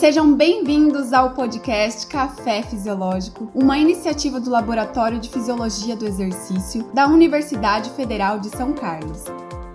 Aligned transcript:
Sejam 0.00 0.34
bem-vindos 0.34 1.12
ao 1.12 1.34
podcast 1.34 2.06
Café 2.06 2.62
Fisiológico, 2.62 3.52
uma 3.54 3.76
iniciativa 3.76 4.40
do 4.40 4.48
Laboratório 4.48 5.20
de 5.20 5.28
Fisiologia 5.28 5.94
do 5.94 6.06
Exercício 6.06 6.90
da 6.94 7.06
Universidade 7.06 7.90
Federal 7.90 8.40
de 8.40 8.48
São 8.48 8.72
Carlos, 8.72 9.24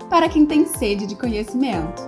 para 0.09 0.27
quem 0.27 0.43
tem 0.43 0.65
sede 0.65 1.05
de 1.05 1.15
conhecimento. 1.15 2.01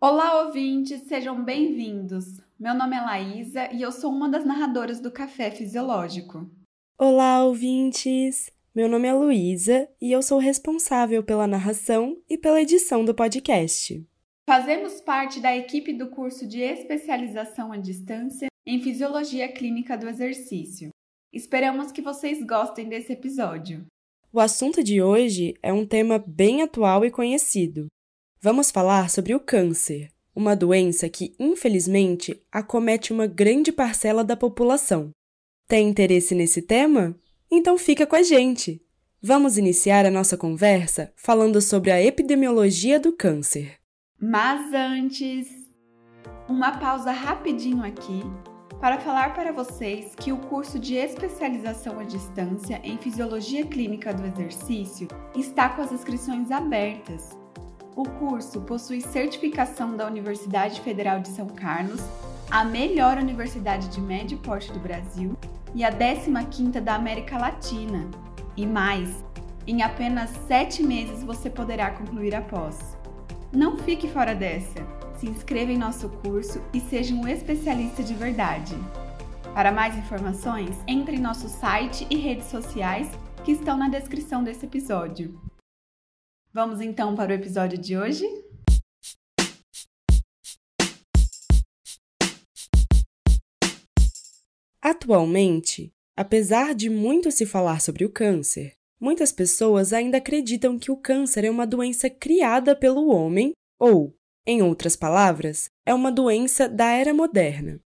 Olá, 0.00 0.46
ouvintes, 0.46 1.02
sejam 1.02 1.44
bem-vindos. 1.44 2.24
Meu 2.58 2.72
nome 2.72 2.96
é 2.96 3.00
Laísa 3.02 3.68
e 3.74 3.82
eu 3.82 3.92
sou 3.92 4.10
uma 4.10 4.30
das 4.30 4.46
narradoras 4.46 5.00
do 5.00 5.10
Café 5.10 5.50
Fisiológico. 5.50 6.50
Olá, 6.98 7.44
ouvintes! 7.44 8.50
Meu 8.74 8.88
nome 8.88 9.06
é 9.06 9.12
Luísa 9.12 9.86
e 10.00 10.10
eu 10.10 10.22
sou 10.22 10.38
responsável 10.38 11.22
pela 11.22 11.46
narração 11.46 12.16
e 12.26 12.38
pela 12.38 12.62
edição 12.62 13.04
do 13.04 13.14
podcast. 13.14 14.08
Fazemos 14.50 15.00
parte 15.00 15.38
da 15.38 15.56
equipe 15.56 15.92
do 15.92 16.08
curso 16.08 16.44
de 16.44 16.58
especialização 16.60 17.70
à 17.70 17.76
distância 17.76 18.48
em 18.66 18.82
Fisiologia 18.82 19.46
Clínica 19.46 19.96
do 19.96 20.08
Exercício. 20.08 20.88
Esperamos 21.32 21.92
que 21.92 22.02
vocês 22.02 22.44
gostem 22.44 22.88
desse 22.88 23.12
episódio. 23.12 23.86
O 24.32 24.40
assunto 24.40 24.82
de 24.82 25.00
hoje 25.00 25.54
é 25.62 25.72
um 25.72 25.86
tema 25.86 26.18
bem 26.18 26.62
atual 26.62 27.04
e 27.04 27.12
conhecido. 27.12 27.86
Vamos 28.40 28.72
falar 28.72 29.08
sobre 29.08 29.36
o 29.36 29.38
câncer, 29.38 30.10
uma 30.34 30.56
doença 30.56 31.08
que, 31.08 31.32
infelizmente, 31.38 32.42
acomete 32.50 33.12
uma 33.12 33.28
grande 33.28 33.70
parcela 33.70 34.24
da 34.24 34.36
população. 34.36 35.12
Tem 35.68 35.88
interesse 35.88 36.34
nesse 36.34 36.60
tema? 36.60 37.16
Então 37.48 37.78
fica 37.78 38.04
com 38.04 38.16
a 38.16 38.22
gente! 38.24 38.84
Vamos 39.22 39.56
iniciar 39.56 40.04
a 40.04 40.10
nossa 40.10 40.36
conversa 40.36 41.12
falando 41.14 41.60
sobre 41.60 41.92
a 41.92 42.02
epidemiologia 42.02 42.98
do 42.98 43.12
câncer. 43.12 43.79
Mas 44.22 44.74
antes, 44.74 45.48
uma 46.46 46.72
pausa 46.72 47.10
rapidinho 47.10 47.82
aqui 47.82 48.22
para 48.78 49.00
falar 49.00 49.32
para 49.32 49.50
vocês 49.50 50.14
que 50.14 50.30
o 50.30 50.36
curso 50.36 50.78
de 50.78 50.94
especialização 50.94 51.98
à 51.98 52.04
distância 52.04 52.78
em 52.84 52.98
Fisiologia 52.98 53.64
Clínica 53.64 54.12
do 54.12 54.26
Exercício 54.26 55.08
está 55.34 55.70
com 55.70 55.80
as 55.80 55.90
inscrições 55.90 56.50
abertas. 56.50 57.30
O 57.96 58.02
curso 58.02 58.60
possui 58.60 59.00
certificação 59.00 59.96
da 59.96 60.06
Universidade 60.06 60.82
Federal 60.82 61.20
de 61.20 61.28
São 61.28 61.46
Carlos, 61.46 62.02
a 62.50 62.62
melhor 62.62 63.16
universidade 63.16 63.88
de 63.88 64.02
médio 64.02 64.36
porte 64.40 64.70
do 64.70 64.80
Brasil 64.80 65.34
e 65.74 65.82
a 65.82 65.90
15ª 65.90 66.78
da 66.78 66.94
América 66.94 67.38
Latina. 67.38 68.06
E 68.54 68.66
mais, 68.66 69.24
em 69.66 69.82
apenas 69.82 70.28
7 70.46 70.82
meses 70.82 71.24
você 71.24 71.48
poderá 71.48 71.90
concluir 71.92 72.34
a 72.34 72.42
pós. 72.42 72.89
Não 73.52 73.76
fique 73.76 74.08
fora 74.08 74.32
dessa. 74.32 74.86
Se 75.18 75.26
inscreva 75.26 75.72
em 75.72 75.76
nosso 75.76 76.08
curso 76.08 76.62
e 76.72 76.80
seja 76.80 77.12
um 77.12 77.26
especialista 77.26 78.00
de 78.00 78.14
verdade. 78.14 78.76
Para 79.52 79.72
mais 79.72 79.96
informações, 79.96 80.76
entre 80.86 81.16
em 81.16 81.20
nosso 81.20 81.48
site 81.48 82.06
e 82.08 82.16
redes 82.16 82.46
sociais 82.46 83.08
que 83.44 83.50
estão 83.50 83.76
na 83.76 83.88
descrição 83.88 84.44
desse 84.44 84.66
episódio. 84.66 85.40
Vamos 86.52 86.80
então 86.80 87.16
para 87.16 87.32
o 87.32 87.34
episódio 87.34 87.76
de 87.76 87.98
hoje? 87.98 88.24
Atualmente, 94.80 95.92
apesar 96.16 96.72
de 96.72 96.88
muito 96.88 97.32
se 97.32 97.44
falar 97.44 97.80
sobre 97.80 98.04
o 98.04 98.10
câncer, 98.10 98.79
Muitas 99.00 99.32
pessoas 99.32 99.94
ainda 99.94 100.18
acreditam 100.18 100.78
que 100.78 100.90
o 100.90 100.96
câncer 100.96 101.44
é 101.44 101.50
uma 101.50 101.66
doença 101.66 102.10
criada 102.10 102.76
pelo 102.76 103.08
homem 103.08 103.52
ou, 103.78 104.14
em 104.46 104.60
outras 104.62 104.94
palavras, 104.94 105.70
é 105.86 105.94
uma 105.94 106.12
doença 106.12 106.68
da 106.68 106.90
era 106.90 107.14
moderna. 107.14 107.80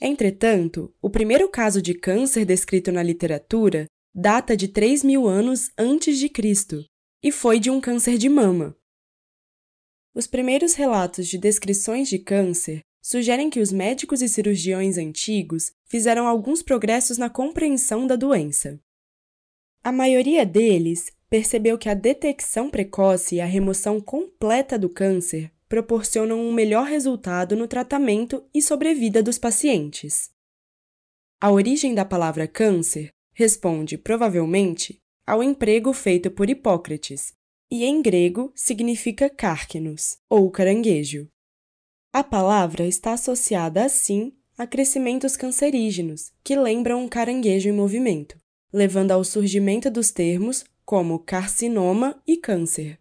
Entretanto, 0.00 0.94
o 1.02 1.10
primeiro 1.10 1.48
caso 1.48 1.82
de 1.82 1.94
câncer 1.94 2.44
descrito 2.44 2.92
na 2.92 3.02
literatura 3.02 3.86
data 4.14 4.56
de 4.56 4.68
3 4.68 5.02
mil 5.04 5.26
anos 5.26 5.70
antes 5.76 6.18
de 6.18 6.28
Cristo 6.28 6.84
e 7.22 7.30
foi 7.30 7.58
de 7.60 7.70
um 7.70 7.80
câncer 7.80 8.16
de 8.16 8.28
mama. 8.28 8.76
Os 10.14 10.26
primeiros 10.26 10.74
relatos 10.74 11.26
de 11.26 11.38
descrições 11.38 12.08
de 12.08 12.18
câncer 12.18 12.80
sugerem 13.02 13.50
que 13.50 13.60
os 13.60 13.72
médicos 13.72 14.22
e 14.22 14.28
cirurgiões 14.28 14.96
antigos 14.96 15.72
fizeram 15.86 16.26
alguns 16.26 16.62
progressos 16.62 17.18
na 17.18 17.30
compreensão 17.30 18.06
da 18.06 18.16
doença. 18.16 18.80
A 19.82 19.90
maioria 19.90 20.44
deles 20.44 21.10
percebeu 21.30 21.78
que 21.78 21.88
a 21.88 21.94
detecção 21.94 22.68
precoce 22.68 23.36
e 23.36 23.40
a 23.40 23.46
remoção 23.46 23.98
completa 23.98 24.78
do 24.78 24.90
câncer 24.90 25.50
proporcionam 25.70 26.38
um 26.38 26.52
melhor 26.52 26.86
resultado 26.86 27.56
no 27.56 27.66
tratamento 27.66 28.44
e 28.52 28.60
sobrevida 28.60 29.22
dos 29.22 29.38
pacientes. 29.38 30.30
A 31.40 31.50
origem 31.50 31.94
da 31.94 32.04
palavra 32.04 32.46
câncer 32.46 33.08
responde, 33.32 33.96
provavelmente, 33.96 34.98
ao 35.26 35.42
emprego 35.42 35.94
feito 35.94 36.30
por 36.30 36.50
Hipócrates, 36.50 37.32
e 37.70 37.84
em 37.84 38.02
grego 38.02 38.52
significa 38.54 39.30
cárquenos, 39.30 40.18
ou 40.28 40.50
caranguejo. 40.50 41.26
A 42.12 42.22
palavra 42.22 42.86
está 42.86 43.14
associada, 43.14 43.82
assim, 43.82 44.34
a 44.58 44.66
crescimentos 44.66 45.38
cancerígenos, 45.38 46.32
que 46.44 46.54
lembram 46.54 47.02
um 47.02 47.08
caranguejo 47.08 47.70
em 47.70 47.72
movimento 47.72 48.38
levando 48.72 49.10
ao 49.10 49.24
surgimento 49.24 49.90
dos 49.90 50.10
termos 50.10 50.64
como 50.84 51.18
carcinoma 51.18 52.20
e 52.26 52.36
câncer. 52.36 52.98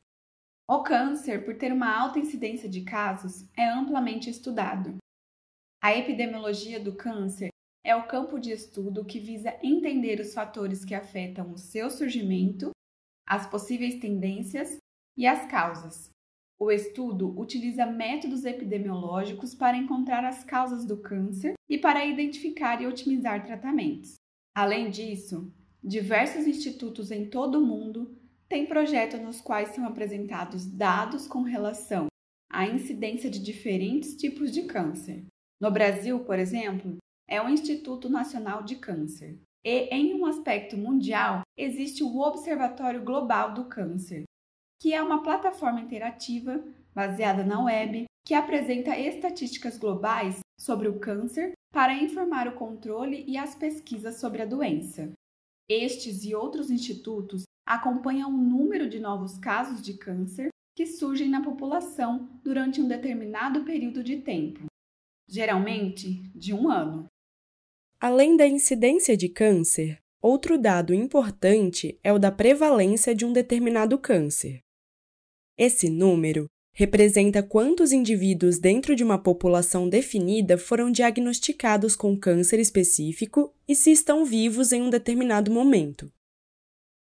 O 0.68 0.84
câncer, 0.84 1.44
por 1.44 1.56
ter 1.57 1.74
uma 1.74 1.91
alta 1.91 2.19
incidência 2.19 2.69
de 2.69 2.81
casos, 2.81 3.47
é 3.57 3.68
amplamente 3.68 4.29
estudado. 4.29 4.97
A 5.81 5.96
epidemiologia 5.96 6.79
do 6.79 6.96
câncer 6.96 7.50
é 7.84 7.96
o 7.96 8.08
campo 8.08 8.40
de 8.40 8.52
estudo 8.52 9.06
que 9.06 9.19
visa 9.19 9.58
entender 9.63 10.19
os 10.19 10.34
fatores 10.34 10.85
que 10.85 10.94
afetam 10.94 11.52
o 11.52 11.58
seu 11.58 11.90
surgimento, 11.90 12.72
as 13.25 13.50
possíveis 13.50 14.00
tendências 14.00 14.78
e 15.18 15.25
as 15.25 15.50
causas. 15.50 16.09
O 16.59 16.72
estudo 16.72 17.40
utiliza 17.40 17.85
métodos 17.85 18.44
epidemiológicos 18.44 19.56
para 19.56 19.78
encontrar 19.78 20.25
as 20.25 20.44
causas 20.44 20.85
do 20.85 20.97
câncer 20.97 21.53
e 21.69 21.78
para 21.78 22.06
identificar 22.06 22.81
e 22.81 22.85
otimizar 22.85 23.46
tratamentos. 23.46 24.16
Além 24.53 24.90
disso, 24.90 25.52
Diversos 25.84 26.45
institutos 26.45 27.09
em 27.09 27.29
todo 27.29 27.59
o 27.59 27.66
mundo 27.66 28.13
têm 28.50 28.66
projetos 28.66 29.22
nos 29.22 29.40
quais 29.40 29.69
são 29.69 29.85
apresentados 29.85 30.66
dados 30.66 31.25
com 31.25 31.41
relação 31.41 32.07
à 32.51 32.67
incidência 32.67 33.29
de 33.29 33.40
diferentes 33.40 34.17
tipos 34.17 34.51
de 34.51 34.63
câncer. 34.63 35.23
No 35.62 35.72
Brasil, 35.72 36.19
por 36.25 36.38
exemplo, 36.38 36.97
é 37.28 37.41
o 37.41 37.47
Instituto 37.47 38.09
Nacional 38.09 38.63
de 38.63 38.75
Câncer. 38.75 39.40
E, 39.63 39.88
em 39.94 40.16
um 40.16 40.25
aspecto 40.25 40.78
mundial, 40.78 41.41
existe 41.57 42.03
o 42.03 42.19
Observatório 42.19 43.03
Global 43.03 43.53
do 43.53 43.66
Câncer, 43.66 44.23
que 44.81 44.94
é 44.94 45.01
uma 45.01 45.22
plataforma 45.22 45.81
interativa 45.81 46.63
baseada 46.94 47.44
na 47.44 47.63
web 47.63 48.06
que 48.25 48.34
apresenta 48.34 48.97
estatísticas 48.97 49.78
globais 49.78 50.40
sobre 50.59 50.88
o 50.88 51.00
câncer 51.00 51.53
para 51.73 51.94
informar 51.94 52.47
o 52.47 52.56
controle 52.56 53.23
e 53.28 53.38
as 53.38 53.56
pesquisas 53.56 54.19
sobre 54.19 54.41
a 54.41 54.46
doença. 54.46 55.11
Estes 55.69 56.24
e 56.25 56.34
outros 56.34 56.72
institutos 56.72 57.44
acompanham 57.63 58.34
o 58.34 58.38
número 58.38 58.90
de 58.90 59.00
novos 59.00 59.38
casos 59.38 59.84
de 59.84 59.94
câncer 59.94 60.50
que 60.75 60.88
surgem 60.88 61.30
na 61.30 61.44
população 61.44 62.28
durante 62.44 62.81
um 62.81 62.88
determinado 62.88 63.63
período 63.63 64.03
de 64.03 64.18
tempo, 64.18 64.66
geralmente 65.28 66.24
de 66.34 66.53
um 66.53 66.72
ano. 66.72 67.06
Além 68.00 68.35
da 68.35 68.47
incidência 68.47 69.16
de 69.16 69.29
câncer, 69.29 70.00
outro 70.19 70.58
dado 70.58 70.91
importante 70.91 72.00
é 72.03 72.12
o 72.12 72.18
da 72.18 72.31
prevalência 72.31 73.13
de 73.13 73.24
um 73.24 73.31
determinado 73.31 74.00
câncer. 74.00 74.62
Esse 75.56 75.88
número 75.88 76.47
representa 76.79 77.43
quantos 77.43 77.91
indivíduos 77.91 78.58
dentro 78.58 78.96
de 78.96 79.03
uma 79.03 79.17
população 79.17 79.90
definida 79.90 80.58
foram 80.58 80.90
diagnosticados 80.90 81.93
com 81.93 82.17
câncer 82.17 82.58
específico 82.58 83.53
e 83.67 83.76
se 83.76 83.91
estão 83.91 84.23
vivos 84.23 84.72
em 84.72 84.84
um 84.84 84.90
determinado 84.90 85.52
momento. 85.52 86.09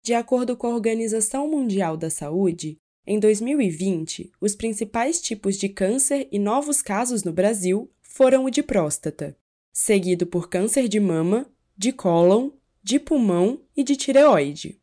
De 0.03 0.13
acordo 0.13 0.57
com 0.57 0.68
a 0.68 0.75
Organização 0.75 1.50
Mundial 1.50 1.95
da 1.95 2.09
Saúde, 2.09 2.79
em 3.07 3.18
2020, 3.18 4.33
os 4.41 4.57
principais 4.57 5.21
tipos 5.21 5.56
de 5.56 5.69
câncer 5.69 6.27
e 6.33 6.38
novos 6.38 6.81
casos 6.81 7.23
no 7.23 7.31
Brasil 7.31 7.89
foram 8.01 8.44
o 8.44 8.50
de 8.50 8.62
próstata, 8.62 9.38
seguido 9.71 10.27
por 10.27 10.50
câncer 10.50 10.89
de 10.89 11.00
mama, 11.00 11.50
de 11.77 11.94
cólon, 11.94 12.50
de 12.83 13.00
pulmão 13.00 13.62
e 13.73 13.85
de 13.85 13.95
tireoide. 13.95 14.81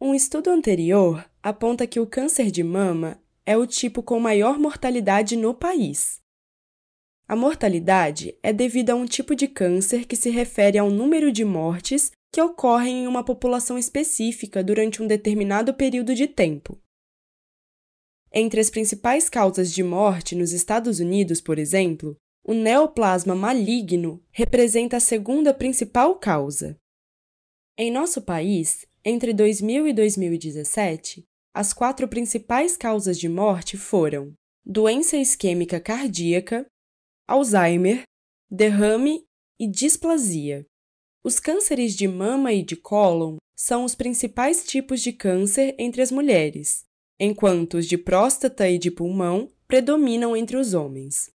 Um 0.00 0.14
estudo 0.14 0.48
anterior 0.48 1.30
aponta 1.42 1.86
que 1.86 2.00
o 2.00 2.06
câncer 2.06 2.50
de 2.50 2.62
mama 2.62 3.20
é 3.46 3.56
o 3.56 3.66
tipo 3.66 4.02
com 4.02 4.18
maior 4.18 4.58
mortalidade 4.58 5.36
no 5.36 5.54
país. 5.54 6.20
A 7.28 7.36
mortalidade 7.36 8.36
é 8.42 8.52
devida 8.52 8.92
a 8.92 8.96
um 8.96 9.06
tipo 9.06 9.34
de 9.34 9.48
câncer 9.48 10.04
que 10.04 10.16
se 10.16 10.30
refere 10.30 10.78
ao 10.78 10.90
número 10.90 11.30
de 11.30 11.44
mortes 11.44 12.10
que 12.32 12.42
ocorrem 12.42 13.04
em 13.04 13.06
uma 13.06 13.24
população 13.24 13.78
específica 13.78 14.62
durante 14.62 15.02
um 15.02 15.06
determinado 15.06 15.72
período 15.72 16.14
de 16.14 16.26
tempo. 16.26 16.78
Entre 18.32 18.60
as 18.60 18.68
principais 18.68 19.28
causas 19.28 19.72
de 19.72 19.82
morte 19.82 20.34
nos 20.34 20.52
Estados 20.52 21.00
Unidos, 21.00 21.40
por 21.40 21.58
exemplo, 21.58 22.16
o 22.44 22.52
neoplasma 22.52 23.34
maligno 23.34 24.22
representa 24.30 24.98
a 24.98 25.00
segunda 25.00 25.54
principal 25.54 26.16
causa. 26.16 26.76
Em 27.78 27.90
nosso 27.90 28.22
país, 28.22 28.86
entre 29.04 29.32
2000 29.32 29.88
e 29.88 29.92
2017, 29.92 31.26
as 31.56 31.72
quatro 31.72 32.06
principais 32.06 32.76
causas 32.76 33.18
de 33.18 33.30
morte 33.30 33.78
foram 33.78 34.34
doença 34.62 35.16
isquêmica 35.16 35.80
cardíaca, 35.80 36.66
Alzheimer, 37.26 38.02
derrame 38.50 39.24
e 39.58 39.66
displasia. 39.66 40.66
Os 41.24 41.40
cânceres 41.40 41.96
de 41.96 42.06
mama 42.06 42.52
e 42.52 42.62
de 42.62 42.76
cólon 42.76 43.38
são 43.56 43.84
os 43.86 43.94
principais 43.94 44.66
tipos 44.66 45.00
de 45.00 45.14
câncer 45.14 45.74
entre 45.78 46.02
as 46.02 46.12
mulheres, 46.12 46.84
enquanto 47.18 47.78
os 47.78 47.86
de 47.86 47.96
próstata 47.96 48.68
e 48.68 48.76
de 48.76 48.90
pulmão 48.90 49.50
predominam 49.66 50.36
entre 50.36 50.58
os 50.58 50.74
homens. 50.74 51.30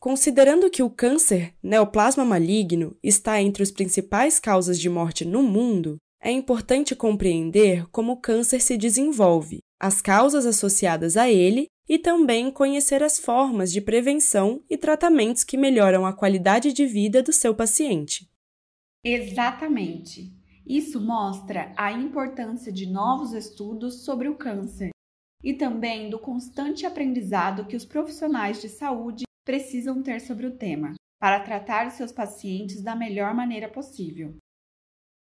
Considerando 0.00 0.68
que 0.68 0.82
o 0.82 0.90
câncer 0.90 1.54
neoplasma 1.62 2.24
maligno 2.24 2.96
está 3.00 3.40
entre 3.40 3.62
as 3.62 3.70
principais 3.70 4.40
causas 4.40 4.80
de 4.80 4.88
morte 4.88 5.24
no 5.24 5.44
mundo, 5.44 5.96
é 6.24 6.32
importante 6.32 6.96
compreender 6.96 7.86
como 7.90 8.12
o 8.12 8.16
câncer 8.16 8.58
se 8.60 8.78
desenvolve, 8.78 9.58
as 9.78 10.00
causas 10.00 10.46
associadas 10.46 11.18
a 11.18 11.30
ele 11.30 11.66
e 11.86 11.98
também 11.98 12.50
conhecer 12.50 13.02
as 13.02 13.18
formas 13.18 13.70
de 13.70 13.82
prevenção 13.82 14.64
e 14.70 14.78
tratamentos 14.78 15.44
que 15.44 15.58
melhoram 15.58 16.06
a 16.06 16.14
qualidade 16.14 16.72
de 16.72 16.86
vida 16.86 17.22
do 17.22 17.30
seu 17.30 17.54
paciente. 17.54 18.26
Exatamente. 19.04 20.32
Isso 20.66 20.98
mostra 20.98 21.74
a 21.76 21.92
importância 21.92 22.72
de 22.72 22.86
novos 22.86 23.34
estudos 23.34 24.02
sobre 24.02 24.26
o 24.26 24.34
câncer 24.34 24.92
e 25.42 25.52
também 25.52 26.08
do 26.08 26.18
constante 26.18 26.86
aprendizado 26.86 27.66
que 27.66 27.76
os 27.76 27.84
profissionais 27.84 28.62
de 28.62 28.70
saúde 28.70 29.24
precisam 29.44 30.02
ter 30.02 30.22
sobre 30.22 30.46
o 30.46 30.56
tema, 30.56 30.94
para 31.20 31.40
tratar 31.40 31.90
seus 31.90 32.10
pacientes 32.10 32.82
da 32.82 32.96
melhor 32.96 33.34
maneira 33.34 33.68
possível. 33.68 34.34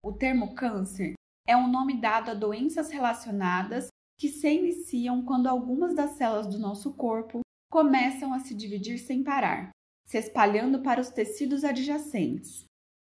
O 0.03 0.11
termo 0.11 0.55
câncer 0.55 1.13
é 1.47 1.55
um 1.55 1.69
nome 1.69 2.01
dado 2.01 2.31
a 2.31 2.33
doenças 2.33 2.89
relacionadas 2.89 3.87
que 4.17 4.29
se 4.29 4.49
iniciam 4.49 5.23
quando 5.23 5.47
algumas 5.47 5.95
das 5.95 6.11
células 6.11 6.47
do 6.47 6.57
nosso 6.57 6.95
corpo 6.95 7.41
começam 7.69 8.33
a 8.33 8.39
se 8.39 8.55
dividir 8.55 8.97
sem 8.97 9.23
parar, 9.23 9.69
se 10.07 10.17
espalhando 10.17 10.81
para 10.81 10.99
os 10.99 11.09
tecidos 11.09 11.63
adjacentes. 11.63 12.65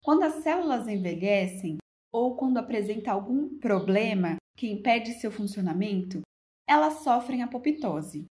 Quando 0.04 0.24
as 0.24 0.42
células 0.44 0.88
envelhecem 0.88 1.78
ou 2.12 2.36
quando 2.36 2.58
apresenta 2.58 3.12
algum 3.12 3.60
problema 3.60 4.38
que 4.58 4.68
impede 4.68 5.14
seu 5.14 5.32
funcionamento, 5.32 6.22
elas 6.68 7.04
sofrem 7.04 7.44
apoptose 7.44 8.26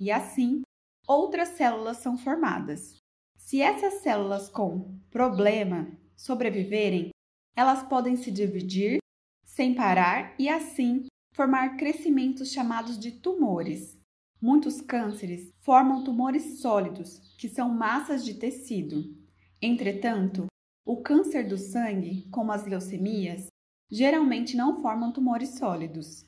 e 0.00 0.10
assim 0.10 0.62
outras 1.06 1.50
células 1.50 1.98
são 1.98 2.18
formadas. 2.18 2.96
Se 3.36 3.60
essas 3.60 4.02
células 4.02 4.48
com 4.48 4.98
problema 5.10 5.88
sobreviverem, 6.16 7.10
elas 7.56 7.82
podem 7.82 8.16
se 8.16 8.30
dividir 8.30 8.98
sem 9.44 9.74
parar 9.74 10.34
e 10.38 10.48
assim 10.48 11.06
formar 11.34 11.76
crescimentos 11.76 12.50
chamados 12.50 12.98
de 12.98 13.12
tumores. 13.12 13.98
Muitos 14.40 14.80
cânceres 14.80 15.52
formam 15.60 16.02
tumores 16.02 16.60
sólidos, 16.60 17.34
que 17.38 17.48
são 17.48 17.68
massas 17.68 18.24
de 18.24 18.34
tecido. 18.34 19.16
Entretanto, 19.60 20.46
o 20.84 21.00
câncer 21.00 21.46
do 21.46 21.56
sangue, 21.56 22.28
como 22.30 22.50
as 22.50 22.66
leucemias, 22.66 23.46
geralmente 23.90 24.56
não 24.56 24.82
formam 24.82 25.12
tumores 25.12 25.50
sólidos. 25.50 26.26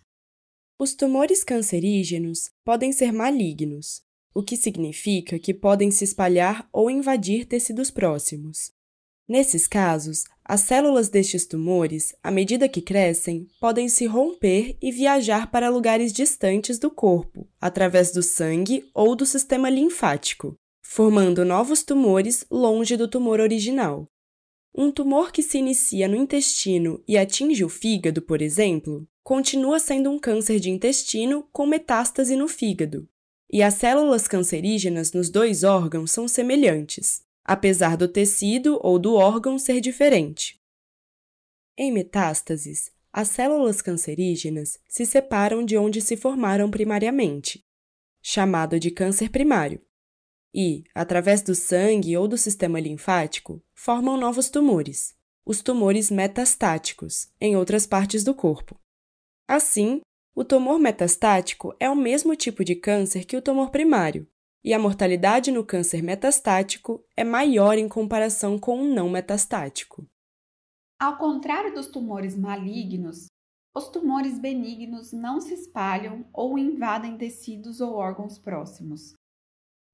Os 0.79 0.95
tumores 0.95 1.43
cancerígenos 1.43 2.51
podem 2.65 2.93
ser 2.93 3.13
malignos, 3.13 4.03
o 4.35 4.43
que 4.43 4.57
significa 4.57 5.39
que 5.39 5.55
podem 5.55 5.91
se 5.91 6.05
espalhar 6.05 6.69
ou 6.73 6.91
invadir 6.91 7.47
tecidos 7.47 7.91
próximos. 7.91 8.73
Nesses 9.27 9.67
casos, 9.67 10.25
as 10.45 10.61
células 10.61 11.09
destes 11.09 11.47
tumores, 11.47 12.15
à 12.23 12.31
medida 12.31 12.69
que 12.69 12.83
crescem, 12.83 13.49
podem 13.59 13.89
se 13.89 14.05
romper 14.05 14.77
e 14.83 14.93
viajar 14.93 15.51
para 15.51 15.71
lugares 15.71 16.13
distantes 16.13 16.79
do 16.79 16.91
corpo, 16.91 17.49
através 17.59 18.13
do 18.13 18.23
sangue 18.23 18.85
ou 18.93 19.17
do 19.17 19.25
sistema 19.25 19.71
linfático, 19.71 20.55
formando 20.83 21.43
novos 21.43 21.83
tumores 21.83 22.45
longe 22.51 22.99
do 22.99 23.09
tumor 23.09 23.41
original. 23.41 24.07
Um 24.77 24.91
tumor 24.93 25.33
que 25.33 25.43
se 25.43 25.57
inicia 25.57 26.07
no 26.07 26.17
intestino 26.17 27.03
e 27.09 27.17
atinge 27.17 27.65
o 27.65 27.69
fígado, 27.71 28.21
por 28.21 28.43
exemplo, 28.43 29.09
continua 29.23 29.79
sendo 29.79 30.11
um 30.11 30.19
câncer 30.19 30.61
de 30.61 30.69
intestino 30.69 31.49
com 31.51 31.65
metástase 31.65 32.37
no 32.37 32.47
fígado. 32.47 33.09
E 33.51 33.63
as 33.63 33.75
células 33.75 34.29
cancerígenas 34.29 35.13
nos 35.13 35.31
dois 35.31 35.65
órgãos 35.65 36.11
são 36.11 36.29
semelhantes, 36.29 37.24
apesar 37.45 37.97
do 37.97 38.09
tecido 38.09 38.79
ou 38.83 38.99
do 38.99 39.15
órgão 39.15 39.59
ser 39.59 39.81
diferente. 39.81 40.61
Em 41.77 41.93
metástases, 41.93 42.91
as 43.13 43.29
células 43.29 43.83
cancerígenas 43.83 44.79
se 44.89 45.05
separam 45.05 45.65
de 45.65 45.77
onde 45.77 46.01
se 46.01 46.17
formaram 46.17 46.71
primariamente, 46.71 47.65
chamado 48.23 48.81
de 48.81 48.91
câncer 48.91 49.31
primário, 49.31 49.81
e, 50.55 50.85
através 50.95 51.43
do 51.43 51.55
sangue 51.55 52.17
ou 52.17 52.29
do 52.29 52.39
sistema 52.39 52.79
linfático, 52.79 53.63
formam 53.75 54.17
novos 54.17 54.49
tumores, 54.49 55.15
os 55.45 55.61
tumores 55.61 56.11
metastáticos, 56.11 57.29
em 57.41 57.57
outras 57.57 57.87
partes 57.87 58.25
do 58.25 58.35
corpo. 58.35 58.81
Assim, 59.49 60.01
o 60.35 60.45
tumor 60.45 60.79
metastático 60.79 61.75
é 61.79 61.91
o 61.91 61.97
mesmo 61.97 62.35
tipo 62.35 62.65
de 62.65 62.75
câncer 62.75 63.25
que 63.25 63.37
o 63.37 63.43
tumor 63.43 63.71
primário, 63.71 64.29
e 64.65 64.73
a 64.73 64.79
mortalidade 64.79 65.53
no 65.53 65.65
câncer 65.65 66.03
metastático 66.03 67.05
é 67.15 67.23
maior 67.23 67.77
em 67.77 67.89
comparação 67.89 68.59
com 68.59 68.81
o 68.81 68.95
não 68.95 69.11
metastático. 69.11 70.07
Ao 70.99 71.19
contrário 71.19 71.75
dos 71.75 71.89
tumores 71.89 72.35
malignos, 72.35 73.27
os 73.77 73.89
tumores 73.89 74.39
benignos 74.39 75.13
não 75.13 75.41
se 75.41 75.53
espalham 75.53 76.25
ou 76.33 76.59
invadem 76.59 77.19
tecidos 77.19 77.81
ou 77.81 77.93
órgãos 77.95 78.39
próximos. 78.39 79.13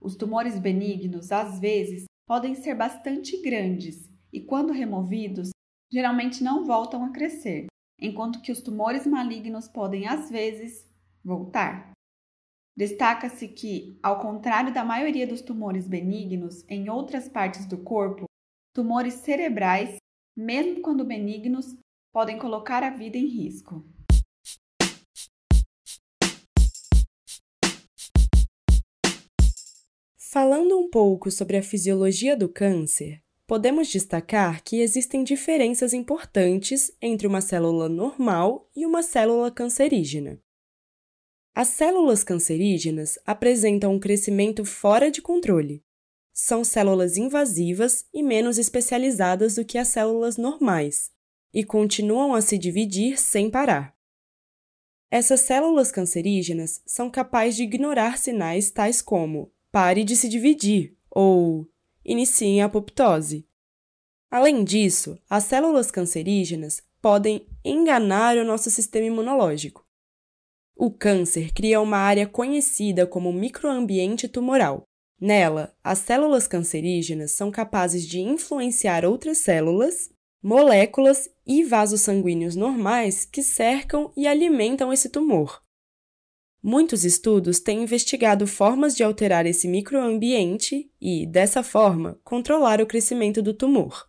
Os 0.01 0.15
tumores 0.15 0.59
benignos, 0.59 1.33
às 1.33 1.59
vezes, 1.59 2.05
podem 2.27 2.55
ser 2.55 2.75
bastante 2.75 3.41
grandes 3.43 4.09
e, 4.33 4.41
quando 4.41 4.73
removidos, 4.73 5.51
geralmente 5.93 6.45
não 6.45 6.65
voltam 6.65 7.05
a 7.05 7.11
crescer, 7.11 7.67
enquanto 7.99 8.41
que 8.41 8.53
os 8.53 8.63
tumores 8.63 9.05
malignos 9.07 9.67
podem, 9.67 10.07
às 10.07 10.31
vezes, 10.31 10.89
voltar. 11.25 11.91
Destaca-se 12.81 13.47
que, 13.47 13.99
ao 14.03 14.21
contrário 14.21 14.73
da 14.73 14.83
maioria 14.83 15.27
dos 15.27 15.43
tumores 15.43 15.87
benignos 15.87 16.65
em 16.67 16.89
outras 16.89 17.29
partes 17.29 17.67
do 17.67 17.77
corpo, 17.77 18.25
tumores 18.75 19.13
cerebrais, 19.17 19.97
mesmo 20.35 20.81
quando 20.81 21.05
benignos, 21.05 21.77
podem 22.11 22.39
colocar 22.39 22.83
a 22.83 22.89
vida 22.89 23.19
em 23.19 23.27
risco. 23.27 23.85
Falando 30.17 30.79
um 30.79 30.89
pouco 30.89 31.31
sobre 31.31 31.59
a 31.59 31.63
fisiologia 31.63 32.35
do 32.35 32.49
câncer, 32.49 33.21
podemos 33.47 33.89
destacar 33.89 34.65
que 34.65 34.81
existem 34.81 35.23
diferenças 35.23 35.93
importantes 35.93 36.91
entre 37.03 37.27
uma 37.27 37.43
célula 37.43 37.91
normal 37.91 38.71
e 38.75 38.87
uma 38.87 39.03
célula 39.03 39.51
cancerígena. 39.51 40.41
As 41.55 41.69
células 41.69 42.23
cancerígenas 42.23 43.19
apresentam 43.27 43.95
um 43.95 43.99
crescimento 43.99 44.65
fora 44.65 45.11
de 45.11 45.21
controle. 45.21 45.85
São 46.33 46.63
células 46.63 47.17
invasivas 47.17 48.07
e 48.15 48.23
menos 48.23 48.57
especializadas 48.57 49.57
do 49.57 49.65
que 49.65 49.77
as 49.77 49.89
células 49.89 50.37
normais, 50.37 51.11
e 51.53 51.65
continuam 51.65 52.35
a 52.35 52.41
se 52.41 52.57
dividir 52.57 53.21
sem 53.21 53.51
parar. 53.51 53.95
Essas 55.11 55.41
células 55.41 55.91
cancerígenas 55.91 56.81
são 56.87 57.11
capazes 57.11 57.57
de 57.57 57.65
ignorar 57.65 58.17
sinais 58.17 58.71
tais 58.71 59.03
como 59.03 59.53
pare 59.73 60.05
de 60.05 60.15
se 60.15 60.29
dividir 60.29 60.97
ou 61.11 61.69
iniciem 62.05 62.63
a 62.63 62.67
apoptose. 62.67 63.45
Além 64.31 64.63
disso, 64.63 65.19
as 65.29 65.45
células 65.45 65.91
cancerígenas 65.91 66.81
podem 67.03 67.45
enganar 67.65 68.37
o 68.37 68.45
nosso 68.45 68.71
sistema 68.71 69.07
imunológico. 69.07 69.80
O 70.83 70.91
câncer 70.91 71.53
cria 71.53 71.79
uma 71.79 71.99
área 71.99 72.27
conhecida 72.27 73.07
como 73.07 73.31
microambiente 73.31 74.27
tumoral. 74.27 74.85
Nela, 75.21 75.77
as 75.85 75.99
células 75.99 76.47
cancerígenas 76.47 77.33
são 77.33 77.51
capazes 77.51 78.07
de 78.07 78.19
influenciar 78.19 79.05
outras 79.05 79.43
células, 79.43 80.11
moléculas 80.43 81.29
e 81.47 81.63
vasos 81.63 82.01
sanguíneos 82.01 82.57
normais 82.57 83.27
que 83.27 83.43
cercam 83.43 84.11
e 84.17 84.27
alimentam 84.27 84.91
esse 84.91 85.11
tumor. 85.11 85.63
Muitos 86.63 87.05
estudos 87.05 87.61
têm 87.61 87.83
investigado 87.83 88.47
formas 88.47 88.97
de 88.97 89.03
alterar 89.03 89.45
esse 89.45 89.69
microambiente 89.69 90.91
e, 90.99 91.27
dessa 91.27 91.63
forma, 91.63 92.19
controlar 92.25 92.81
o 92.81 92.87
crescimento 92.87 93.43
do 93.43 93.53
tumor. 93.53 94.09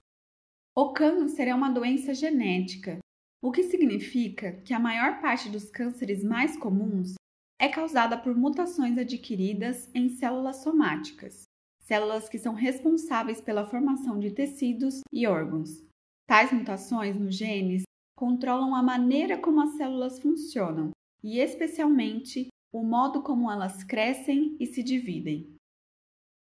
O 0.73 0.93
câncer 0.93 1.49
é 1.49 1.53
uma 1.53 1.69
doença 1.69 2.13
genética, 2.13 2.99
o 3.41 3.51
que 3.51 3.63
significa 3.63 4.53
que 4.63 4.73
a 4.73 4.79
maior 4.79 5.19
parte 5.19 5.49
dos 5.49 5.69
cânceres 5.69 6.23
mais 6.23 6.55
comuns 6.55 7.15
é 7.59 7.67
causada 7.67 8.17
por 8.17 8.35
mutações 8.35 8.97
adquiridas 8.97 9.89
em 9.95 10.09
células 10.09 10.57
somáticas, 10.57 11.43
células 11.79 12.29
que 12.29 12.37
são 12.37 12.53
responsáveis 12.53 13.41
pela 13.41 13.65
formação 13.65 14.19
de 14.19 14.31
tecidos 14.31 15.01
e 15.11 15.25
órgãos. 15.25 15.83
Tais 16.27 16.51
mutações 16.51 17.19
nos 17.19 17.35
genes 17.35 17.83
controlam 18.15 18.75
a 18.75 18.83
maneira 18.83 19.37
como 19.37 19.61
as 19.61 19.75
células 19.75 20.19
funcionam 20.19 20.91
e, 21.23 21.39
especialmente, 21.39 22.47
o 22.71 22.83
modo 22.83 23.21
como 23.23 23.51
elas 23.51 23.83
crescem 23.83 24.55
e 24.59 24.67
se 24.67 24.83
dividem. 24.83 25.55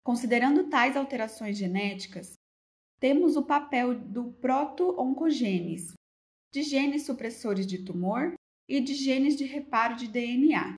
Considerando 0.04 0.68
tais 0.68 0.96
alterações 0.96 1.56
genéticas, 1.56 2.34
temos 3.00 3.36
o 3.36 3.44
papel 3.44 3.98
do 3.98 4.32
proto-oncogenes, 4.34 5.94
de 6.54 6.62
genes 6.62 7.04
supressores 7.04 7.66
de 7.66 7.84
tumor 7.84 8.32
e 8.68 8.80
de 8.80 8.94
genes 8.94 9.34
de 9.34 9.42
reparo 9.44 9.96
de 9.96 10.06
DNA. 10.06 10.76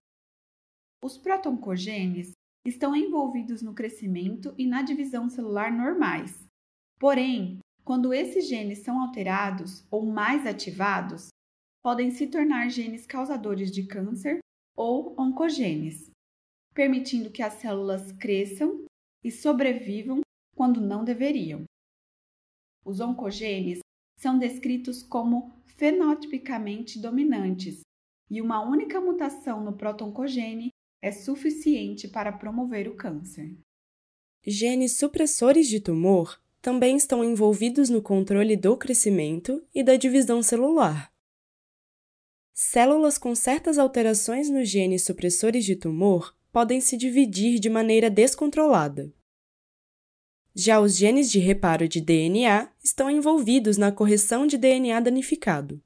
Os 1.04 1.18
protoncogenes 1.18 2.33
estão 2.66 2.97
envolvidos 2.97 3.61
no 3.61 3.75
crescimento 3.75 4.54
e 4.56 4.66
na 4.66 4.80
divisão 4.80 5.28
celular 5.28 5.71
normais. 5.71 6.47
Porém, 6.99 7.59
quando 7.85 8.14
esses 8.14 8.49
genes 8.49 8.78
são 8.78 8.99
alterados 8.99 9.87
ou 9.90 10.06
mais 10.06 10.47
ativados, 10.47 11.28
podem 11.83 12.11
se 12.11 12.26
tornar 12.26 12.71
genes 12.71 13.04
causadores 13.04 13.71
de 13.71 13.87
câncer 13.87 14.38
ou 14.75 15.14
oncogenes, 15.21 16.11
permitindo 16.73 17.30
que 17.30 17.42
as 17.42 17.52
células 17.52 18.12
cresçam 18.12 18.83
e 19.23 19.30
sobrevivam 19.30 20.23
quando 20.56 20.80
não 20.80 21.04
deveriam. 21.04 21.64
Os 22.83 22.99
oncogenes 22.99 23.80
são 24.18 24.38
descritos 24.38 25.02
como 25.02 25.55
fenotipicamente 25.76 26.99
dominantes, 26.99 27.80
e 28.30 28.40
uma 28.40 28.61
única 28.61 29.00
mutação 29.00 29.62
no 29.62 29.76
protoncogene 29.76 30.71
é 31.02 31.12
suficiente 31.12 32.09
para 32.09 32.33
promover 32.33 32.88
o 32.88 32.97
câncer. 32.97 33.56
Genes 34.45 34.97
supressores 34.97 35.68
de 35.68 35.80
tumor 35.80 36.40
também 36.61 36.97
estão 36.97 37.23
envolvidos 37.23 37.88
no 37.88 38.02
controle 38.02 38.56
do 38.56 38.76
crescimento 38.76 39.62
e 39.75 39.85
da 39.85 39.97
divisão 39.97 40.42
celular. 40.42 41.12
Células 42.52 43.18
com 43.18 43.35
certas 43.35 43.78
alterações 43.78 44.49
nos 44.49 44.68
genes 44.68 45.04
supressores 45.04 45.64
de 45.64 45.76
tumor 45.76 46.35
podem 46.50 46.80
se 46.80 46.97
dividir 46.97 47.61
de 47.61 47.68
maneira 47.68 48.09
descontrolada. 48.09 49.12
Já 50.58 50.80
os 50.80 50.96
genes 50.96 51.30
de 51.30 51.38
reparo 51.38 51.86
de 51.86 52.00
DNA 52.00 52.70
estão 52.82 53.10
envolvidos 53.10 53.76
na 53.76 53.92
correção 53.92 54.46
de 54.46 54.56
DNA 54.56 54.98
danificado. 55.00 55.82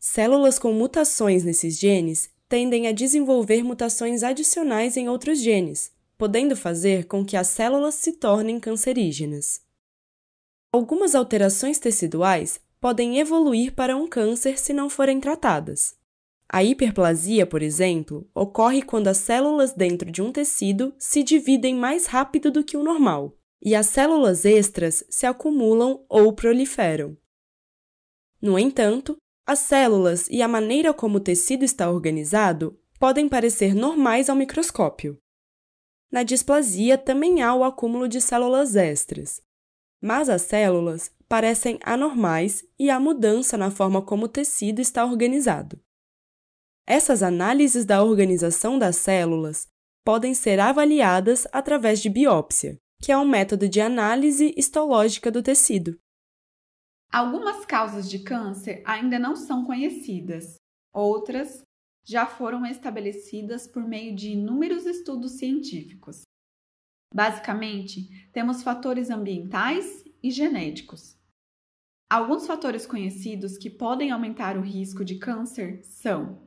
Células 0.00 0.58
com 0.58 0.72
mutações 0.72 1.44
nesses 1.44 1.78
genes 1.78 2.30
tendem 2.48 2.86
a 2.86 2.92
desenvolver 2.92 3.62
mutações 3.62 4.22
adicionais 4.22 4.96
em 4.96 5.10
outros 5.10 5.42
genes, 5.42 5.92
podendo 6.16 6.56
fazer 6.56 7.04
com 7.04 7.22
que 7.22 7.36
as 7.36 7.48
células 7.48 7.96
se 7.96 8.12
tornem 8.12 8.58
cancerígenas. 8.58 9.60
Algumas 10.72 11.14
alterações 11.14 11.78
teciduais 11.78 12.58
podem 12.80 13.18
evoluir 13.18 13.74
para 13.74 13.94
um 13.94 14.08
câncer 14.08 14.58
se 14.58 14.72
não 14.72 14.88
forem 14.88 15.20
tratadas. 15.20 15.94
A 16.54 16.62
hiperplasia, 16.62 17.44
por 17.44 17.62
exemplo, 17.62 18.30
ocorre 18.32 18.80
quando 18.80 19.08
as 19.08 19.16
células 19.16 19.72
dentro 19.72 20.08
de 20.08 20.22
um 20.22 20.30
tecido 20.30 20.94
se 20.96 21.24
dividem 21.24 21.74
mais 21.74 22.06
rápido 22.06 22.48
do 22.48 22.62
que 22.62 22.76
o 22.76 22.84
normal, 22.84 23.36
e 23.60 23.74
as 23.74 23.86
células 23.86 24.44
extras 24.44 25.02
se 25.10 25.26
acumulam 25.26 26.04
ou 26.08 26.32
proliferam. 26.32 27.18
No 28.40 28.56
entanto, 28.56 29.16
as 29.44 29.58
células 29.58 30.28
e 30.30 30.42
a 30.42 30.46
maneira 30.46 30.94
como 30.94 31.16
o 31.16 31.20
tecido 31.20 31.64
está 31.64 31.90
organizado 31.90 32.78
podem 33.00 33.28
parecer 33.28 33.74
normais 33.74 34.30
ao 34.30 34.36
microscópio. 34.36 35.18
Na 36.08 36.22
displasia 36.22 36.96
também 36.96 37.42
há 37.42 37.52
o 37.52 37.64
acúmulo 37.64 38.06
de 38.06 38.20
células 38.20 38.76
extras, 38.76 39.42
mas 40.00 40.28
as 40.28 40.42
células 40.42 41.10
parecem 41.28 41.80
anormais 41.82 42.64
e 42.78 42.90
há 42.90 43.00
mudança 43.00 43.58
na 43.58 43.72
forma 43.72 44.00
como 44.00 44.26
o 44.26 44.28
tecido 44.28 44.80
está 44.80 45.04
organizado. 45.04 45.82
Essas 46.86 47.22
análises 47.22 47.86
da 47.86 48.02
organização 48.02 48.78
das 48.78 48.96
células 48.96 49.66
podem 50.04 50.34
ser 50.34 50.60
avaliadas 50.60 51.46
através 51.50 52.00
de 52.00 52.10
biópsia, 52.10 52.78
que 53.00 53.10
é 53.10 53.16
um 53.16 53.26
método 53.26 53.66
de 53.66 53.80
análise 53.80 54.52
histológica 54.54 55.30
do 55.30 55.42
tecido. 55.42 55.98
Algumas 57.10 57.64
causas 57.64 58.10
de 58.10 58.18
câncer 58.18 58.82
ainda 58.84 59.18
não 59.18 59.34
são 59.34 59.64
conhecidas, 59.64 60.56
outras 60.92 61.62
já 62.04 62.26
foram 62.26 62.66
estabelecidas 62.66 63.66
por 63.66 63.82
meio 63.82 64.14
de 64.14 64.32
inúmeros 64.32 64.84
estudos 64.84 65.38
científicos. 65.38 66.22
Basicamente, 67.14 68.28
temos 68.30 68.62
fatores 68.62 69.08
ambientais 69.08 70.04
e 70.22 70.30
genéticos. 70.30 71.16
Alguns 72.10 72.46
fatores 72.46 72.86
conhecidos 72.86 73.56
que 73.56 73.70
podem 73.70 74.10
aumentar 74.10 74.58
o 74.58 74.60
risco 74.60 75.02
de 75.02 75.18
câncer 75.18 75.82
são 75.82 76.43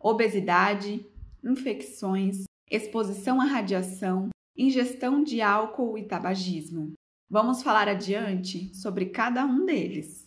obesidade, 0.00 1.04
infecções, 1.42 2.44
exposição 2.70 3.40
à 3.40 3.44
radiação, 3.44 4.28
ingestão 4.56 5.22
de 5.22 5.40
álcool 5.40 5.98
e 5.98 6.04
tabagismo. 6.04 6.92
Vamos 7.30 7.62
falar 7.62 7.88
adiante 7.88 8.74
sobre 8.74 9.06
cada 9.06 9.44
um 9.44 9.64
deles. 9.64 10.24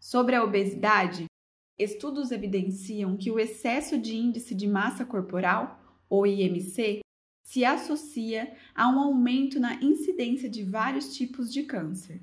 Sobre 0.00 0.36
a 0.36 0.44
obesidade, 0.44 1.26
estudos 1.78 2.30
evidenciam 2.30 3.16
que 3.16 3.30
o 3.30 3.38
excesso 3.38 3.98
de 3.98 4.16
índice 4.16 4.54
de 4.54 4.66
massa 4.66 5.04
corporal, 5.04 5.80
ou 6.08 6.26
IMC, 6.26 7.00
se 7.44 7.64
associa 7.64 8.56
a 8.74 8.88
um 8.88 8.98
aumento 8.98 9.60
na 9.60 9.74
incidência 9.82 10.48
de 10.48 10.62
vários 10.62 11.14
tipos 11.14 11.52
de 11.52 11.64
câncer. 11.64 12.22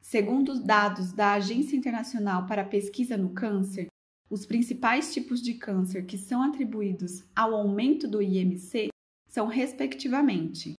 Segundo 0.00 0.52
os 0.52 0.60
dados 0.62 1.12
da 1.12 1.34
Agência 1.34 1.76
Internacional 1.76 2.46
para 2.46 2.62
a 2.62 2.68
Pesquisa 2.68 3.16
no 3.16 3.34
Câncer, 3.34 3.88
os 4.30 4.44
principais 4.44 5.12
tipos 5.12 5.40
de 5.40 5.54
câncer 5.54 6.04
que 6.04 6.18
são 6.18 6.42
atribuídos 6.42 7.24
ao 7.34 7.54
aumento 7.54 8.06
do 8.06 8.20
IMC 8.20 8.88
são, 9.28 9.46
respectivamente, 9.46 10.74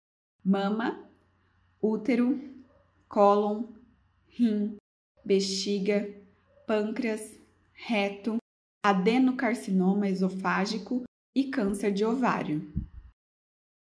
mama, 0.45 1.09
útero, 1.81 2.39
cólon, 3.09 3.65
rim, 4.29 4.77
bexiga, 5.25 6.15
pâncreas, 6.67 7.39
reto, 7.73 8.37
adenocarcinoma 8.85 10.09
esofágico 10.09 11.03
e 11.35 11.45
câncer 11.45 11.93
de 11.93 12.05
ovário. 12.05 12.71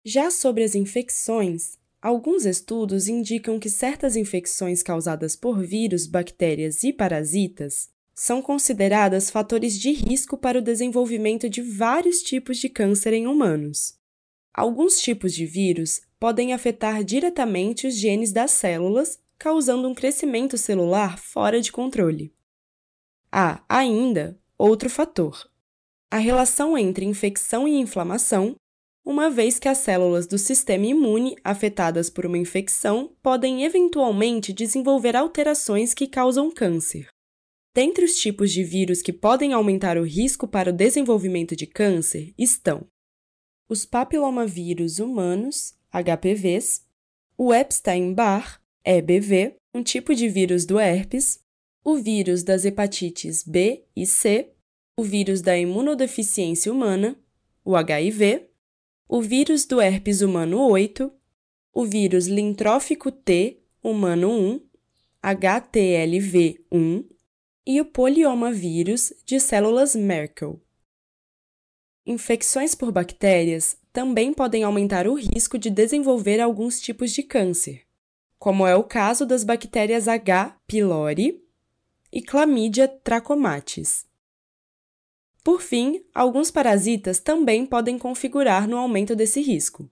Já 0.03 0.31
sobre 0.31 0.63
as 0.63 0.73
infecções, 0.73 1.77
alguns 2.01 2.45
estudos 2.45 3.07
indicam 3.07 3.59
que 3.59 3.69
certas 3.69 4.15
infecções 4.15 4.81
causadas 4.81 5.35
por 5.35 5.59
vírus, 5.59 6.07
bactérias 6.07 6.83
e 6.83 6.91
parasitas 6.91 7.91
são 8.13 8.41
consideradas 8.41 9.29
fatores 9.29 9.79
de 9.79 9.91
risco 9.91 10.37
para 10.37 10.59
o 10.59 10.61
desenvolvimento 10.61 11.49
de 11.49 11.61
vários 11.61 12.21
tipos 12.21 12.57
de 12.57 12.69
câncer 12.69 13.13
em 13.13 13.27
humanos. 13.27 13.95
Alguns 14.53 14.99
tipos 14.99 15.33
de 15.33 15.45
vírus 15.45 16.01
podem 16.19 16.53
afetar 16.53 17.03
diretamente 17.03 17.87
os 17.87 17.95
genes 17.95 18.31
das 18.31 18.51
células, 18.51 19.19
causando 19.39 19.87
um 19.87 19.95
crescimento 19.95 20.57
celular 20.57 21.17
fora 21.17 21.59
de 21.61 21.71
controle. 21.71 22.33
Há, 23.31 23.63
ainda, 23.67 24.37
outro 24.57 24.89
fator: 24.89 25.49
a 26.11 26.17
relação 26.17 26.77
entre 26.77 27.05
infecção 27.05 27.67
e 27.67 27.79
inflamação, 27.79 28.55
uma 29.03 29.29
vez 29.29 29.57
que 29.57 29.67
as 29.67 29.79
células 29.79 30.27
do 30.27 30.37
sistema 30.37 30.85
imune 30.85 31.35
afetadas 31.43 32.09
por 32.09 32.25
uma 32.25 32.37
infecção 32.37 33.15
podem 33.23 33.63
eventualmente 33.63 34.53
desenvolver 34.53 35.15
alterações 35.15 35.93
que 35.93 36.05
causam 36.05 36.51
câncer. 36.51 37.07
Dentre 37.73 38.03
os 38.03 38.15
tipos 38.15 38.51
de 38.51 38.63
vírus 38.63 39.01
que 39.01 39.13
podem 39.13 39.53
aumentar 39.53 39.97
o 39.97 40.03
risco 40.03 40.45
para 40.45 40.71
o 40.71 40.73
desenvolvimento 40.73 41.55
de 41.55 41.65
câncer 41.65 42.33
estão 42.37 42.85
os 43.69 43.85
papilomavírus 43.85 44.99
humanos, 44.99 45.73
HPVs, 45.89 46.85
o 47.37 47.53
Epstein-Barr, 47.53 48.59
EBV, 48.83 49.55
um 49.73 49.81
tipo 49.81 50.13
de 50.13 50.27
vírus 50.27 50.65
do 50.65 50.77
herpes, 50.77 51.39
o 51.81 51.95
vírus 51.95 52.43
das 52.43 52.65
hepatites 52.65 53.43
B 53.43 53.85
e 53.95 54.05
C, 54.05 54.51
o 54.97 55.03
vírus 55.03 55.41
da 55.41 55.57
imunodeficiência 55.57 56.69
humana, 56.71 57.17
o 57.63 57.77
HIV, 57.77 58.49
o 59.07 59.21
vírus 59.21 59.63
do 59.65 59.79
herpes 59.79 60.21
humano 60.21 60.59
8, 60.59 61.09
o 61.73 61.85
vírus 61.85 62.27
lintrófico 62.27 63.09
T 63.09 63.61
humano 63.81 64.29
1, 64.29 64.61
HTLV1 65.23 67.10
e 67.65 67.79
o 67.79 67.85
poliomavírus 67.85 69.13
de 69.25 69.39
células 69.39 69.95
Merkel. 69.95 70.59
Infecções 72.05 72.73
por 72.73 72.91
bactérias 72.91 73.77
também 73.93 74.33
podem 74.33 74.63
aumentar 74.63 75.07
o 75.07 75.13
risco 75.13 75.57
de 75.57 75.69
desenvolver 75.69 76.39
alguns 76.39 76.81
tipos 76.81 77.11
de 77.11 77.21
câncer, 77.21 77.83
como 78.39 78.65
é 78.65 78.75
o 78.75 78.83
caso 78.83 79.25
das 79.25 79.43
bactérias 79.43 80.07
H. 80.07 80.57
pylori 80.65 81.43
e 82.11 82.21
Chlamydia 82.21 82.87
trachomatis. 82.87 84.05
Por 85.43 85.61
fim, 85.61 86.03
alguns 86.13 86.51
parasitas 86.51 87.19
também 87.19 87.65
podem 87.65 87.97
configurar 87.97 88.67
no 88.67 88.77
aumento 88.77 89.15
desse 89.15 89.41
risco. 89.41 89.89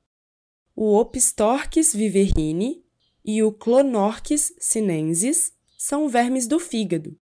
O 0.76 0.98
Opistorchis 0.98 1.94
viverrini 1.94 2.84
e 3.24 3.44
o 3.44 3.52
Clonorchis 3.52 4.54
sinensis 4.60 5.54
são 5.78 6.08
vermes 6.08 6.48
do 6.48 6.60
fígado. 6.60 7.18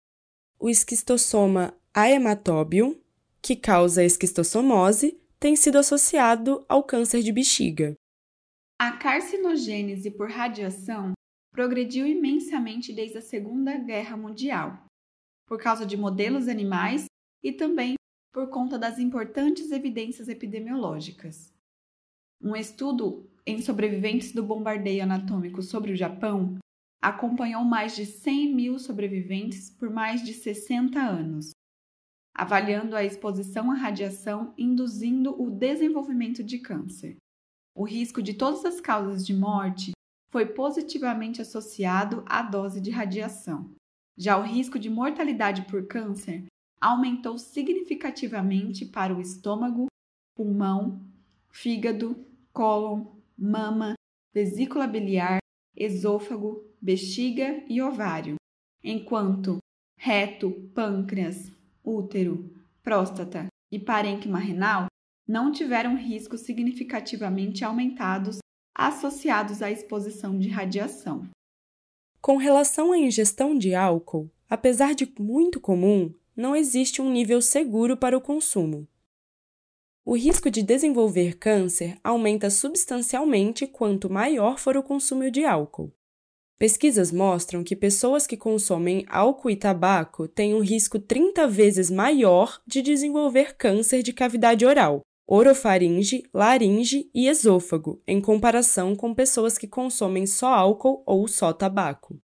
O 0.59 0.71
esquistossoma 0.71 1.75
aematobium, 1.93 2.99
que 3.43 3.55
causa 3.55 4.05
esquistossomose, 4.05 5.21
tem 5.39 5.57
sido 5.57 5.79
associado 5.79 6.65
ao 6.69 6.83
câncer 6.83 7.23
de 7.23 7.33
bexiga. 7.33 7.95
A 8.81 8.93
carcinogênese 8.93 10.11
por 10.11 10.31
radiação 10.31 11.13
progrediu 11.53 12.07
imensamente 12.07 12.93
desde 12.93 13.19
a 13.19 13.23
Segunda 13.23 13.77
Guerra 13.77 14.17
Mundial, 14.17 14.85
por 15.47 15.61
causa 15.61 15.85
de 15.87 15.97
modelos 15.97 16.49
animais 16.49 17.05
e 17.43 17.53
também 17.53 17.95
por 18.33 18.49
conta 18.49 18.79
das 18.79 18.99
importantes 18.99 19.71
evidências 19.71 20.29
epidemiológicas. 20.29 21.53
Um 22.43 22.57
estudo 22.57 23.31
em 23.47 23.61
sobreviventes 23.63 24.33
do 24.33 24.43
bombardeio 24.43 25.03
anatômico 25.03 25.63
sobre 25.63 25.93
o 25.93 25.97
Japão 25.97 26.57
acompanhou 27.05 27.63
mais 27.63 27.95
de 27.95 28.07
100 28.07 28.55
mil 28.55 28.79
sobreviventes 28.79 29.69
por 29.69 29.91
mais 29.91 30.25
de 30.25 30.33
60 30.33 30.99
anos, 30.99 31.51
avaliando 32.35 32.97
a 32.97 33.05
exposição 33.05 33.71
à 33.71 33.75
radiação 33.75 34.55
induzindo 34.57 35.39
o 35.39 35.51
desenvolvimento 35.51 36.43
de 36.43 36.59
câncer. 36.59 37.19
O 37.77 37.85
risco 37.85 38.23
de 38.23 38.33
todas 38.33 38.65
as 38.65 38.81
causas 38.81 39.27
de 39.27 39.35
morte 39.35 39.93
foi 40.31 40.47
positivamente 40.47 41.43
associado 41.43 42.25
à 42.27 42.41
dose 42.41 42.81
de 42.81 42.91
radiação. 42.91 43.71
Já 44.17 44.39
o 44.39 44.43
risco 44.43 44.79
de 44.79 44.89
mortalidade 44.89 45.67
por 45.67 45.87
câncer 45.87 46.47
aumentou 46.81 47.37
significativamente 47.37 48.87
para 48.87 49.15
o 49.15 49.21
estômago, 49.21 49.89
pulmão, 50.35 51.05
fígado, 51.51 52.17
cólon, 52.51 53.05
mama, 53.37 53.93
vesícula 54.33 54.87
biliar, 54.87 55.44
esôfago, 55.77 56.65
bexiga 56.81 57.65
e 57.69 57.81
ovário, 57.83 58.37
enquanto 58.83 59.59
reto, 59.99 60.51
pâncreas, 60.75 61.51
útero, 61.83 62.51
próstata 62.83 63.47
e 63.73 63.79
parênquima 63.79 64.39
renal 64.39 64.87
não 65.27 65.51
tiveram 65.51 65.97
riscos 65.97 66.41
significativamente 66.41 67.65
aumentados 67.65 68.39
associados 68.75 69.63
à 69.63 69.71
exposição 69.71 70.39
de 70.39 70.49
radiação. 70.49 71.29
Com 72.21 72.37
relação 72.37 72.93
à 72.93 72.99
ingestão 72.99 73.57
de 73.57 73.75
álcool, 73.75 74.31
apesar 74.49 74.95
de 74.95 75.11
muito 75.19 75.61
comum, 75.61 76.13
não 76.37 76.57
existe 76.57 77.01
um 77.01 77.11
nível 77.11 77.41
seguro 77.41 77.97
para 77.97 78.17
o 78.17 78.21
consumo. 78.21 78.89
O 80.07 80.15
risco 80.15 80.51
de 80.51 80.63
desenvolver 80.63 81.39
câncer 81.39 81.99
aumenta 82.05 82.51
substancialmente 82.51 83.67
quanto 83.67 84.11
maior 84.11 84.59
for 84.59 84.77
o 84.77 84.83
consumo 84.83 85.31
de 85.31 85.47
álcool. 85.47 85.91
Pesquisas 86.59 87.11
mostram 87.11 87.65
que 87.65 87.75
pessoas 87.75 88.27
que 88.27 88.37
consomem 88.37 89.07
álcool 89.09 89.49
e 89.49 89.57
tabaco 89.57 90.29
têm 90.29 90.55
um 90.55 90.61
risco 90.61 90.99
30 90.99 91.49
vezes 91.49 91.91
maior 91.91 92.61
de 92.67 92.83
desenvolver 92.83 93.57
câncer 93.57 94.03
de 94.03 94.13
cavidade 94.13 94.67
oral, 94.67 95.01
orofaringe, 95.27 96.23
laringe 96.35 97.11
e 97.15 97.27
esôfago, 97.27 98.03
em 98.07 98.21
comparação 98.21 98.95
com 98.95 99.15
pessoas 99.15 99.57
que 99.57 99.67
consomem 99.67 100.27
só 100.27 100.49
álcool 100.49 101.03
ou 101.07 101.27
só 101.27 101.51
tabaco. 101.51 102.21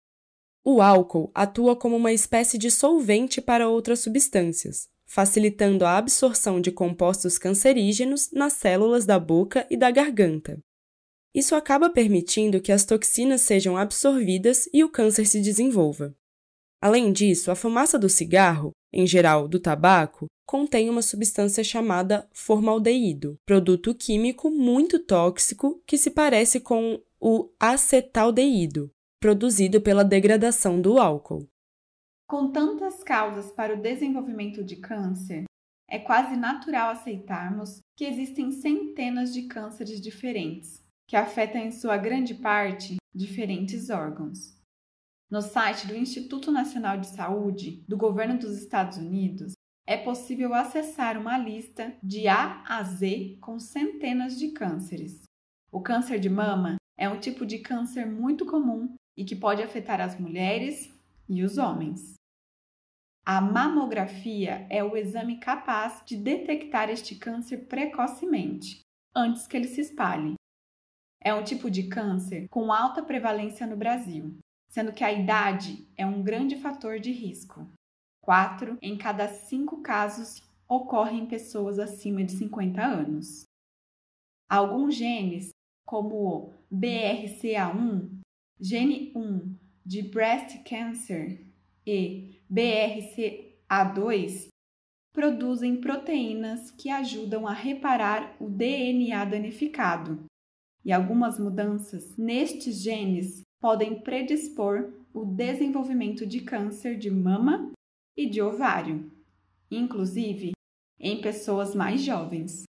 O 0.66 0.82
álcool 0.82 1.30
atua 1.34 1.76
como 1.76 1.96
uma 1.96 2.12
espécie 2.12 2.58
de 2.58 2.72
solvente 2.72 3.40
para 3.40 3.70
outras 3.70 4.00
substâncias, 4.00 4.90
facilitando 5.08 5.86
a 5.86 5.98
absorção 5.98 6.60
de 6.60 6.72
compostos 6.72 7.38
cancerígenos 7.38 8.30
nas 8.32 8.54
células 8.54 9.06
da 9.06 9.18
boca 9.18 9.66
e 9.70 9.78
da 9.78 9.90
garganta. 9.90 10.60
Isso 11.34 11.56
acaba 11.56 11.90
permitindo 11.90 12.60
que 12.60 12.72
as 12.72 12.84
toxinas 12.84 13.42
sejam 13.42 13.78
absorvidas 13.78 14.70
e 14.74 14.84
o 14.84 14.90
câncer 14.90 15.26
se 15.26 15.42
desenvolva. 15.42 16.14
Além 16.82 17.12
disso, 17.12 17.50
a 17.50 17.56
fumaça 17.56 17.98
do 17.98 18.10
cigarro, 18.10 18.72
em 18.94 19.08
geral 19.08 19.48
do 19.48 19.60
tabaco, 19.60 20.28
contém 20.46 20.90
uma 20.90 21.02
substância 21.02 21.64
chamada 21.64 22.28
formaldeído, 22.32 23.38
produto 23.46 23.94
químico 23.94 24.50
muito 24.50 25.00
tóxico 25.00 25.82
que 25.86 25.98
se 25.98 26.12
parece 26.12 26.60
com 26.60 27.02
o 27.20 27.50
acetaldeído, 27.60 28.92
produzido 29.20 29.82
pela 29.82 30.04
degradação 30.04 30.80
do 30.80 31.00
álcool. 31.00 31.48
Com 32.30 32.52
tantas 32.52 33.06
causas 33.06 33.54
para 33.54 33.74
o 33.74 33.82
desenvolvimento 33.82 34.62
de 34.62 34.76
câncer, 34.76 35.46
é 35.90 35.98
quase 35.98 36.36
natural 36.36 36.90
aceitarmos 36.90 37.80
que 37.96 38.04
existem 38.04 38.52
centenas 38.52 39.34
de 39.34 39.44
cânceres 39.44 40.02
diferentes, 40.02 40.84
que 41.08 41.16
afetam 41.16 41.62
em 41.62 41.72
sua 41.72 41.96
grande 41.96 42.36
parte 42.36 42.98
diferentes 43.16 43.90
órgãos. 43.90 44.60
No 45.32 45.42
site 45.42 45.88
do 45.88 45.96
Instituto 45.96 46.52
Nacional 46.52 46.98
de 47.00 47.08
Saúde 47.08 47.82
do 47.88 47.96
Governo 47.96 48.38
dos 48.38 48.58
Estados 48.58 48.98
Unidos, 48.98 49.54
é 49.88 49.96
possível 49.96 50.54
acessar 50.54 51.18
uma 51.18 51.38
lista 51.38 51.96
de 52.04 52.28
A 52.28 52.62
a 52.68 52.84
Z 52.84 53.38
com 53.40 53.58
centenas 53.58 54.38
de 54.38 54.50
cânceres. 54.50 55.24
O 55.72 55.80
câncer 55.80 56.20
de 56.20 56.30
mama 56.30 56.76
é 56.98 57.08
um 57.08 57.22
tipo 57.22 57.46
de 57.46 57.60
câncer 57.60 58.06
muito 58.06 58.46
comum 58.46 58.94
e 59.16 59.24
que 59.24 59.36
pode 59.36 59.64
afetar 59.64 60.02
as 60.02 60.20
mulheres 60.20 60.94
e 61.30 61.42
os 61.42 61.58
homens. 61.58 62.17
A 63.30 63.42
mamografia 63.42 64.66
é 64.70 64.82
o 64.82 64.96
exame 64.96 65.38
capaz 65.38 66.02
de 66.06 66.16
detectar 66.16 66.90
este 66.90 67.14
câncer 67.14 67.68
precocemente, 67.68 68.80
antes 69.14 69.46
que 69.46 69.58
ele 69.58 69.68
se 69.68 69.82
espalhe. 69.82 70.36
É 71.22 71.34
um 71.34 71.44
tipo 71.44 71.70
de 71.70 71.90
câncer 71.90 72.48
com 72.48 72.72
alta 72.72 73.04
prevalência 73.04 73.68
no 73.68 73.76
Brasil, 73.76 74.38
sendo 74.70 74.94
que 74.94 75.04
a 75.04 75.12
idade 75.12 75.86
é 75.98 76.06
um 76.06 76.24
grande 76.24 76.56
fator 76.56 77.02
de 77.02 77.12
risco. 77.12 77.70
Quatro 78.22 78.78
em 78.82 78.98
cada 78.98 79.28
cinco 79.28 79.82
casos 79.82 80.42
ocorrem 80.66 81.24
em 81.24 81.28
pessoas 81.28 81.80
acima 81.80 82.24
de 82.24 82.32
50 82.32 82.82
anos. 82.82 83.44
Alguns 84.50 84.96
genes, 84.96 85.50
como 85.86 86.16
o 86.16 86.54
BRCA1, 86.74 88.22
gene 88.58 89.12
1 89.14 89.54
de 89.86 90.02
breast 90.04 90.64
cancer 90.64 91.46
e 91.86 92.37
BRCA2 92.52 94.48
produzem 95.14 95.82
proteínas 95.82 96.72
que 96.72 96.90
ajudam 96.90 97.48
a 97.48 97.54
reparar 97.54 98.36
o 98.40 98.50
DNA 98.50 99.26
danificado, 99.26 100.24
e 100.86 100.94
algumas 100.94 101.40
mudanças 101.40 102.16
nestes 102.18 102.82
genes 102.82 103.42
podem 103.60 104.00
predispor 104.00 104.94
o 105.14 105.26
desenvolvimento 105.26 106.26
de 106.26 106.42
câncer 106.42 106.98
de 106.98 107.10
mama 107.10 107.72
e 108.16 108.30
de 108.30 108.42
ovário, 108.42 109.12
inclusive 109.72 110.52
em 111.00 111.20
pessoas 111.20 111.76
mais 111.76 112.02
jovens. 112.02 112.64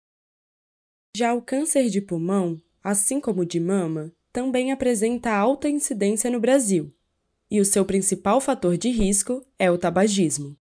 Já 1.16 1.34
o 1.34 1.42
câncer 1.42 1.90
de 1.90 2.02
pulmão, 2.02 2.62
assim 2.84 3.20
como 3.20 3.42
o 3.42 3.46
de 3.46 3.60
mama, 3.60 4.12
também 4.32 4.72
apresenta 4.72 5.32
alta 5.32 5.70
incidência 5.70 6.30
no 6.30 6.40
Brasil, 6.40 6.94
e 7.50 7.60
o 7.60 7.66
seu 7.66 7.86
principal 7.86 8.42
fator 8.42 8.78
de 8.78 8.90
risco 8.90 9.46
é 9.58 9.70
o 9.72 9.78
tabagismo. 9.78 10.56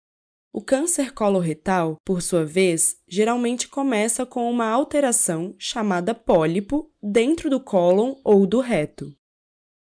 O 0.53 0.61
câncer 0.61 1.13
coloretal, 1.13 1.97
por 2.05 2.21
sua 2.21 2.45
vez, 2.45 2.95
geralmente 3.07 3.67
começa 3.67 4.25
com 4.25 4.49
uma 4.49 4.67
alteração 4.67 5.53
chamada 5.59 6.15
pólipo 6.15 6.89
dentro 7.03 7.49
do 7.49 7.59
cólon 7.59 8.15
ou 8.23 8.47
do 8.47 8.61
reto. 8.61 9.13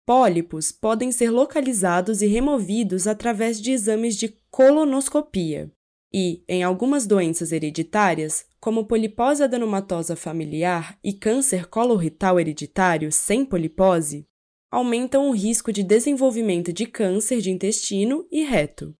Pólipos 0.06 0.72
podem 0.72 1.12
ser 1.12 1.32
localizados 1.32 2.22
e 2.22 2.28
removidos 2.28 3.08
através 3.08 3.60
de 3.60 3.72
exames 3.72 4.16
de 4.16 4.30
colonoscopia. 4.52 5.72
E, 6.14 6.44
em 6.48 6.64
algumas 6.64 7.06
doenças 7.06 7.52
hereditárias, 7.52 8.46
como 8.60 8.86
polipose 8.86 9.44
adenomatosa 9.44 10.16
familiar 10.16 10.98
e 11.04 11.14
câncer 11.14 11.68
coloretal 11.68 12.40
hereditário 12.40 13.12
sem 13.12 13.46
polipose, 13.46 14.28
aumentam 14.72 15.30
o 15.30 15.32
risco 15.32 15.74
de 15.74 15.84
desenvolvimento 15.84 16.72
de 16.72 16.86
câncer 16.86 17.42
de 17.42 17.50
intestino 17.50 18.28
e 18.32 18.44
reto. 18.44 18.96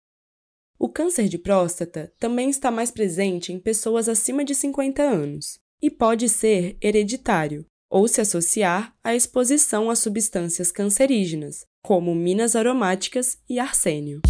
O 0.80 0.90
câncer 0.90 1.28
de 1.28 1.38
próstata 1.38 2.12
também 2.18 2.50
está 2.50 2.72
mais 2.72 2.90
presente 2.90 3.54
em 3.54 3.60
pessoas 3.60 4.10
acima 4.10 4.44
de 4.44 4.56
50 4.56 5.04
anos 5.04 5.60
e 5.82 5.92
pode 5.92 6.28
ser 6.28 6.78
hereditário 6.82 7.66
ou 7.90 8.08
se 8.08 8.22
associar 8.22 8.96
à 9.04 9.16
exposição 9.16 9.90
a 9.90 9.96
substâncias 9.96 10.72
cancerígenas, 10.72 11.66
como 11.84 12.16
minas 12.16 12.56
aromáticas 12.56 13.38
e 13.50 13.60
arsênio. 13.60 14.22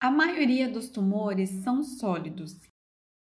A 0.00 0.10
maioria 0.10 0.68
dos 0.68 0.88
tumores 0.88 1.50
são 1.62 1.82
sólidos 1.82 2.56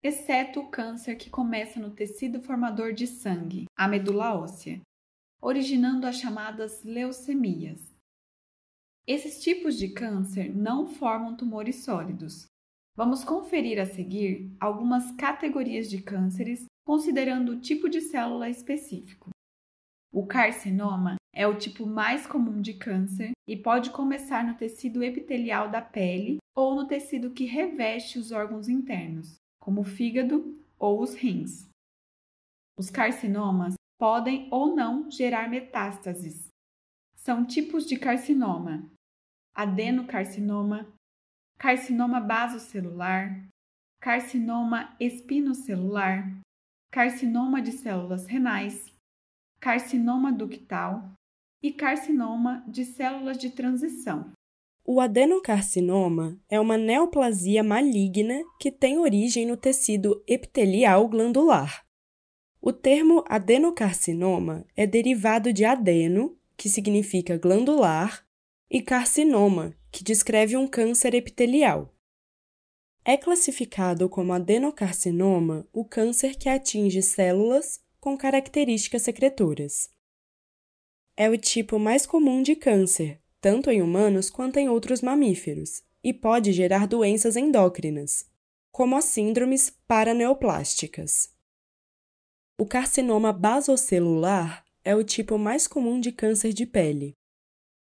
exceto 0.05 0.61
o 0.61 0.69
câncer 0.69 1.17
que 1.17 1.31
começa 1.31 1.81
no 1.81 1.91
tecido 1.91 2.43
formador 2.43 2.93
de 2.93 3.07
sangue, 3.07 3.65
a 3.75 3.89
medula 3.89 4.39
óssea, 4.39 4.83
originando 5.41 6.07
as 6.07 6.17
chamadas 6.17 6.85
leucemias. 6.85 7.81
Esses 9.07 9.43
tipos 9.43 9.79
de 9.79 9.89
câncer 9.89 10.55
não 10.55 10.87
formam 10.87 11.35
tumores 11.35 11.85
sólidos. 11.85 12.45
Vamos 12.95 13.25
conferir 13.25 13.81
a 13.81 13.87
seguir 13.87 14.55
algumas 14.61 15.11
categorias 15.13 15.89
de 15.89 16.03
cânceres 16.03 16.67
considerando 16.87 17.53
o 17.53 17.61
tipo 17.61 17.89
de 17.89 18.03
célula 18.03 18.51
específico. 18.51 19.31
O 20.13 20.27
carcinoma 20.27 21.17
é 21.35 21.47
o 21.47 21.57
tipo 21.57 21.87
mais 21.87 22.27
comum 22.27 22.61
de 22.61 22.75
câncer 22.75 23.33
e 23.49 23.57
pode 23.57 23.91
começar 23.91 24.45
no 24.45 24.55
tecido 24.55 25.03
epitelial 25.03 25.71
da 25.71 25.81
pele 25.81 26.37
ou 26.55 26.75
no 26.75 26.87
tecido 26.87 27.33
que 27.33 27.47
reveste 27.47 28.19
os 28.19 28.31
órgãos 28.31 28.69
internos, 28.69 29.41
como 29.65 29.81
o 29.81 29.85
fígado 29.85 30.63
ou 30.79 31.01
os 31.01 31.15
rins. 31.15 31.67
Os 32.79 32.91
carcinomas 32.91 33.75
podem 33.99 34.47
ou 34.51 34.77
não 34.77 35.11
gerar 35.11 35.49
metástases. 35.49 36.51
São 37.17 37.47
tipos 37.47 37.87
de 37.87 37.99
carcinoma: 37.99 38.87
adenocarcinoma, 39.55 40.87
carcinoma 41.59 42.21
basocelular, 42.21 43.49
carcinoma 44.03 44.95
espinocelular, 45.01 46.31
carcinoma 46.93 47.63
de 47.63 47.73
células 47.73 48.27
renais, 48.27 48.93
carcinoma 49.59 50.31
ductal 50.31 51.11
e 51.63 51.73
carcinoma 51.73 52.63
de 52.69 52.85
células 52.85 53.39
de 53.39 53.49
transição. 53.49 54.31
O 54.87 55.01
adenocarcinoma 55.01 56.39
é 56.47 56.61
uma 56.61 56.77
neoplasia 56.77 57.65
maligna 57.65 58.45
que 58.61 58.71
tem 58.71 58.99
origem 58.99 59.47
no 59.47 59.57
tecido 59.57 60.23
epitelial 60.29 61.09
glandular. 61.09 61.87
O 62.61 62.71
termo 62.71 63.25
adenocarcinoma 63.27 64.67
é 64.77 64.87
derivado 64.87 65.55
de 65.55 65.65
adeno, 65.65 66.39
que 66.55 66.69
significa 66.69 67.39
glandular, 67.39 68.27
e 68.71 68.83
carcinoma, 68.83 69.75
que 69.91 70.05
descreve 70.05 70.55
um 70.55 70.67
câncer 70.67 71.15
epitelial. 71.15 71.95
É 73.07 73.17
classificado 73.17 74.07
como 74.11 74.35
adenocarcinoma 74.35 75.67
o 75.73 75.87
câncer 75.87 76.37
que 76.37 76.49
atinge 76.49 77.01
células 77.01 77.81
com 77.99 78.19
características 78.19 79.01
secretoras. 79.01 79.89
É 81.17 81.31
o 81.31 81.39
tipo 81.39 81.79
mais 81.79 82.05
comum 82.05 82.43
de 82.43 82.55
câncer, 82.55 83.24
tanto 83.45 83.71
em 83.71 83.83
humanos 83.83 84.31
quanto 84.31 84.57
em 84.57 84.71
outros 84.71 85.03
mamíferos, 85.03 85.83
e 86.03 86.15
pode 86.15 86.51
gerar 86.51 86.87
doenças 86.87 87.37
endócrinas, 87.37 88.25
como 88.73 88.97
as 88.97 89.05
síndromes 89.05 89.69
paraneoplásticas. 89.87 91.29
O 92.59 92.65
carcinoma 92.65 93.35
basocelular 93.35 94.65
é 94.83 94.97
o 94.97 95.05
tipo 95.05 95.37
mais 95.37 95.69
comum 95.69 96.01
de 96.01 96.11
câncer 96.11 96.55
de 96.55 96.65
pele. 96.65 97.13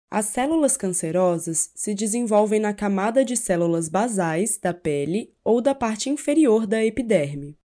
As 0.10 0.26
células 0.26 0.76
cancerosas 0.76 1.70
se 1.76 1.94
desenvolvem 1.94 2.60
na 2.60 2.74
camada 2.74 3.24
de 3.24 3.38
células 3.38 3.88
basais 3.88 4.58
da 4.58 4.74
pele 4.74 5.36
ou 5.44 5.62
da 5.62 5.76
parte 5.76 6.10
inferior 6.10 6.66
da 6.66 6.84
epiderme. 6.84 7.60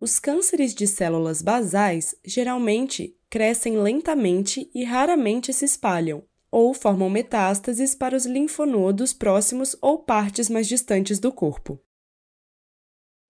Os 0.00 0.18
cânceres 0.18 0.74
de 0.74 0.88
células 0.88 1.40
basais 1.40 2.16
geralmente 2.24 3.16
crescem 3.30 3.76
lentamente 3.78 4.68
e 4.74 4.82
raramente 4.82 5.52
se 5.52 5.64
espalham, 5.64 6.24
ou 6.52 6.74
formam 6.74 7.08
metástases 7.08 7.94
para 7.94 8.14
os 8.14 8.26
linfonodos 8.26 9.14
próximos 9.14 9.74
ou 9.80 10.04
partes 10.04 10.50
mais 10.50 10.68
distantes 10.68 11.18
do 11.18 11.32
corpo. 11.32 11.80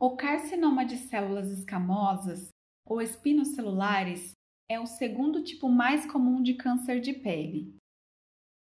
O 0.01 0.17
carcinoma 0.17 0.85
de 0.85 0.97
células 0.97 1.49
escamosas 1.49 2.49
ou 2.85 3.01
espinocelulares 3.01 4.33
é 4.69 4.81
o 4.81 4.87
segundo 4.87 5.45
tipo 5.45 5.69
mais 5.69 6.05
comum 6.11 6.43
de 6.43 6.55
câncer 6.55 7.01
de 7.01 7.13
pele. 7.13 7.77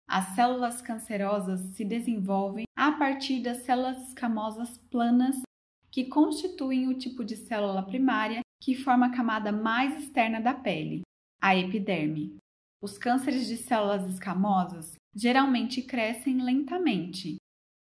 As 0.08 0.36
células 0.36 0.82
cancerosas 0.82 1.62
se 1.76 1.84
desenvolvem 1.84 2.66
a 2.78 2.92
partir 2.92 3.42
das 3.42 3.64
células 3.64 4.10
escamosas 4.10 4.78
planas 4.78 5.42
que 5.90 6.06
constituem 6.06 6.88
o 6.88 6.98
tipo 6.98 7.26
de 7.26 7.36
célula 7.36 7.82
primária 7.82 8.42
que 8.62 8.76
forma 8.76 9.08
a 9.08 9.12
camada 9.12 9.52
mais 9.52 10.04
externa 10.04 10.40
da 10.40 10.54
pele, 10.54 11.02
a 11.42 11.56
epiderme. 11.56 12.41
Os 12.82 12.98
cânceres 12.98 13.46
de 13.46 13.58
células 13.58 14.12
escamosas 14.12 14.96
geralmente 15.14 15.84
crescem 15.84 16.42
lentamente 16.42 17.36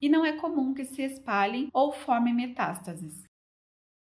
e 0.00 0.08
não 0.08 0.24
é 0.24 0.38
comum 0.38 0.72
que 0.72 0.84
se 0.84 1.02
espalhem 1.02 1.68
ou 1.72 1.92
formem 1.92 2.32
metástases, 2.32 3.24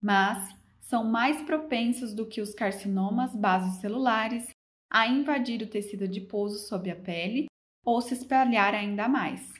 mas 0.01 0.57
são 0.79 1.03
mais 1.03 1.39
propensos 1.43 2.15
do 2.15 2.27
que 2.27 2.41
os 2.41 2.55
carcinomas 2.55 3.35
basocelulares 3.35 4.49
a 4.91 5.07
invadir 5.07 5.61
o 5.61 5.69
tecido 5.69 6.05
adiposo 6.05 6.67
sob 6.67 6.89
a 6.89 6.95
pele 6.95 7.45
ou 7.85 8.01
se 8.01 8.15
espalhar 8.15 8.73
ainda 8.73 9.07
mais. 9.07 9.53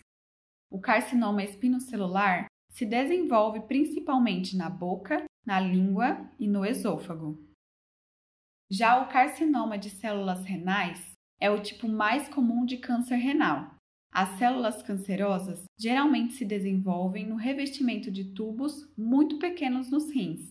O 0.71 0.79
carcinoma 0.79 1.43
espinocelular 1.43 2.47
se 2.71 2.86
desenvolve 2.86 3.62
principalmente 3.67 4.57
na 4.57 4.69
boca, 4.69 5.23
na 5.45 5.60
língua 5.60 6.31
e 6.39 6.47
no 6.47 6.65
esôfago. 6.65 7.38
Já 8.71 9.01
o 9.01 9.10
carcinoma 9.10 9.77
de 9.77 9.89
células 9.89 10.43
renais 10.45 11.11
é 11.41 11.49
o 11.49 11.62
tipo 11.62 11.88
mais 11.88 12.30
comum 12.30 12.63
de 12.63 12.77
câncer 12.77 13.15
renal. 13.15 13.75
As 14.13 14.38
células 14.38 14.84
cancerosas 14.84 15.63
geralmente 15.80 16.34
se 16.34 16.45
desenvolvem 16.45 17.25
no 17.25 17.36
revestimento 17.36 18.12
de 18.12 18.34
tubos 18.34 18.88
muito 18.95 19.39
pequenos 19.39 19.89
nos 19.89 20.12
rins, 20.12 20.49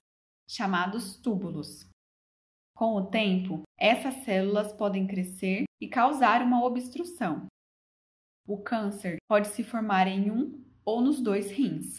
chamados 0.49 1.17
túbulos. 1.17 1.89
Com 2.75 2.95
o 2.95 3.07
tempo, 3.07 3.63
essas 3.79 4.15
células 4.25 4.73
podem 4.73 5.07
crescer 5.07 5.65
e 5.81 5.87
causar 5.87 6.43
uma 6.43 6.65
obstrução. 6.65 7.47
O 8.49 8.59
câncer 8.59 9.19
pode 9.29 9.49
se 9.49 9.63
formar 9.63 10.07
em 10.09 10.31
um 10.31 10.65
ou 10.85 11.01
nos 11.01 11.21
dois 11.21 11.51
rins. 11.51 11.99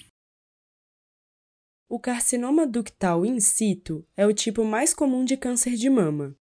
O 1.87 1.99
carcinoma 1.99 2.65
ductal 2.65 3.25
in 3.25 3.39
situ 3.39 4.03
é 4.17 4.25
o 4.25 4.33
tipo 4.33 4.65
mais 4.65 4.93
comum 4.93 5.23
de 5.23 5.37
câncer 5.37 5.75
de 5.75 5.89
mama. 5.89 6.35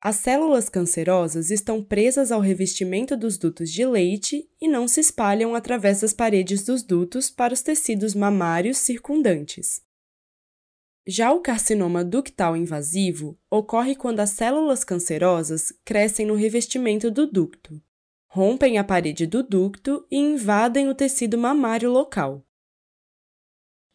As 0.00 0.16
células 0.16 0.68
cancerosas 0.68 1.50
estão 1.50 1.82
presas 1.82 2.30
ao 2.30 2.40
revestimento 2.40 3.16
dos 3.16 3.38
dutos 3.38 3.70
de 3.70 3.84
leite 3.86 4.48
e 4.60 4.68
não 4.68 4.86
se 4.86 5.00
espalham 5.00 5.54
através 5.54 6.02
das 6.02 6.12
paredes 6.12 6.64
dos 6.64 6.82
dutos 6.82 7.30
para 7.30 7.54
os 7.54 7.62
tecidos 7.62 8.14
mamários 8.14 8.78
circundantes. 8.78 9.82
Já 11.08 11.32
o 11.32 11.40
carcinoma 11.40 12.04
ductal 12.04 12.56
invasivo 12.56 13.38
ocorre 13.50 13.94
quando 13.94 14.20
as 14.20 14.30
células 14.30 14.84
cancerosas 14.84 15.72
crescem 15.84 16.26
no 16.26 16.34
revestimento 16.34 17.10
do 17.10 17.26
ducto, 17.26 17.80
rompem 18.28 18.76
a 18.76 18.84
parede 18.84 19.26
do 19.26 19.42
ducto 19.42 20.06
e 20.10 20.16
invadem 20.16 20.88
o 20.88 20.94
tecido 20.94 21.38
mamário 21.38 21.90
local. 21.90 22.44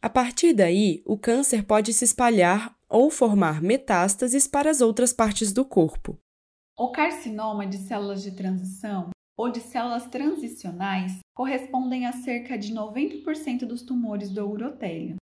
A 0.02 0.10
partir 0.10 0.54
daí, 0.54 1.04
o 1.06 1.16
câncer 1.16 1.64
pode 1.64 1.94
se 1.94 2.06
espalhar 2.06 2.76
ou 2.92 3.10
formar 3.10 3.62
metástases 3.62 4.46
para 4.46 4.70
as 4.70 4.82
outras 4.82 5.14
partes 5.14 5.54
do 5.54 5.64
corpo. 5.64 6.20
O 6.78 6.92
carcinoma 6.92 7.66
de 7.66 7.78
células 7.78 8.22
de 8.22 8.36
transição 8.36 9.10
ou 9.38 9.50
de 9.50 9.62
células 9.62 10.08
transicionais 10.08 11.20
correspondem 11.34 12.06
a 12.06 12.12
cerca 12.12 12.58
de 12.58 12.74
90% 12.74 13.66
dos 13.66 13.82
tumores 13.82 14.30
do 14.30 14.46
urotélio. 14.46 15.16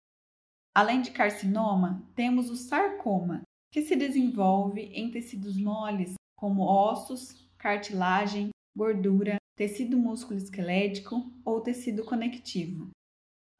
Além 0.74 1.00
de 1.00 1.10
carcinoma, 1.10 2.02
temos 2.14 2.50
o 2.50 2.56
sarcoma, 2.56 3.42
que 3.72 3.82
se 3.82 3.94
desenvolve 3.94 4.82
em 4.92 5.10
tecidos 5.10 5.56
moles 5.56 6.14
como 6.36 6.62
ossos, 6.62 7.48
cartilagem, 7.56 8.50
gordura, 8.76 9.36
tecido 9.56 9.98
músculo 9.98 10.38
esquelético 10.38 11.30
ou 11.44 11.60
tecido 11.60 12.04
conectivo. 12.04 12.90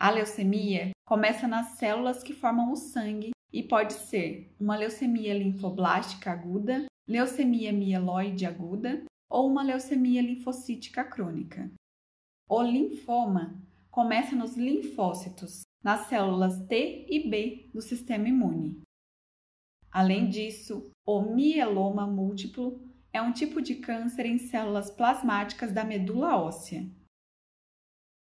A 0.01 0.11
leucemia 0.11 0.91
começa 1.07 1.47
nas 1.47 1.73
células 1.79 2.23
que 2.23 2.33
formam 2.33 2.73
o 2.73 2.77
sangue 2.77 3.31
e 3.53 3.63
pode 3.63 3.95
ser 3.95 4.55
uma 4.59 4.77
leucemia 4.77 5.35
linfoblástica 5.35 6.31
aguda, 6.31 6.87
leucemia 7.09 7.73
mieloide 7.73 8.47
aguda 8.47 9.05
ou 9.29 9.49
uma 9.49 9.63
leucemia 9.63 10.23
linfocítica 10.23 11.05
crônica. 11.05 11.71
O 12.49 12.63
linfoma 12.63 13.61
começa 13.91 14.35
nos 14.35 14.57
linfócitos, 14.57 15.63
nas 15.83 16.07
células 16.09 16.67
T 16.67 17.07
e 17.09 17.29
B 17.29 17.71
do 17.73 17.81
sistema 17.81 18.29
imune. 18.29 18.83
Além 19.91 20.29
disso, 20.29 20.91
o 21.07 21.23
mieloma 21.23 22.07
múltiplo 22.07 22.81
é 23.13 23.21
um 23.21 23.33
tipo 23.33 23.61
de 23.61 23.77
câncer 23.77 24.27
em 24.27 24.39
células 24.39 24.91
plasmáticas 24.91 25.73
da 25.73 25.85
medula 25.85 26.37
óssea. 26.37 26.89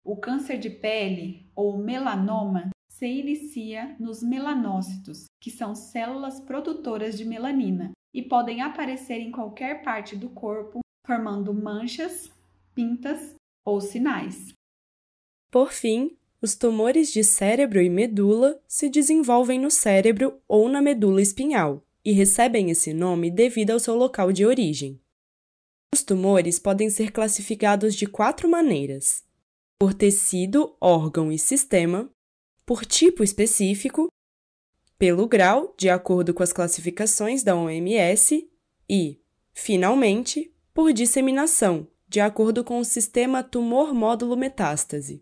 O 0.02 0.16
câncer 0.16 0.58
de 0.58 0.70
pele, 0.70 1.50
ou 1.54 1.76
melanoma, 1.76 2.70
se 3.00 3.06
inicia 3.06 3.96
nos 3.98 4.22
melanócitos, 4.22 5.24
que 5.40 5.50
são 5.50 5.74
células 5.74 6.38
produtoras 6.38 7.16
de 7.16 7.24
melanina 7.24 7.92
e 8.12 8.20
podem 8.20 8.60
aparecer 8.60 9.20
em 9.20 9.30
qualquer 9.30 9.82
parte 9.82 10.14
do 10.14 10.28
corpo, 10.28 10.80
formando 11.06 11.54
manchas, 11.54 12.30
pintas 12.74 13.36
ou 13.64 13.80
sinais. 13.80 14.52
Por 15.50 15.72
fim, 15.72 16.14
os 16.42 16.54
tumores 16.54 17.10
de 17.10 17.24
cérebro 17.24 17.80
e 17.80 17.88
medula 17.88 18.60
se 18.68 18.90
desenvolvem 18.90 19.58
no 19.58 19.70
cérebro 19.70 20.38
ou 20.46 20.68
na 20.68 20.82
medula 20.82 21.22
espinhal 21.22 21.82
e 22.04 22.12
recebem 22.12 22.70
esse 22.70 22.92
nome 22.92 23.30
devido 23.30 23.70
ao 23.70 23.80
seu 23.80 23.94
local 23.94 24.30
de 24.30 24.44
origem. 24.44 25.00
Os 25.94 26.02
tumores 26.02 26.58
podem 26.58 26.90
ser 26.90 27.12
classificados 27.12 27.94
de 27.94 28.06
quatro 28.06 28.46
maneiras: 28.46 29.24
por 29.78 29.94
tecido, 29.94 30.76
órgão 30.78 31.32
e 31.32 31.38
sistema, 31.38 32.10
por 32.70 32.86
tipo 32.86 33.24
específico, 33.24 34.06
pelo 34.96 35.26
grau, 35.26 35.74
de 35.76 35.90
acordo 35.90 36.32
com 36.32 36.40
as 36.40 36.52
classificações 36.52 37.42
da 37.42 37.56
OMS, 37.56 38.48
e, 38.88 39.20
finalmente, 39.52 40.54
por 40.72 40.92
disseminação, 40.92 41.88
de 42.06 42.20
acordo 42.20 42.62
com 42.62 42.78
o 42.78 42.84
sistema 42.84 43.42
tumor 43.42 43.92
módulo 43.92 44.36
metástase. 44.36 45.20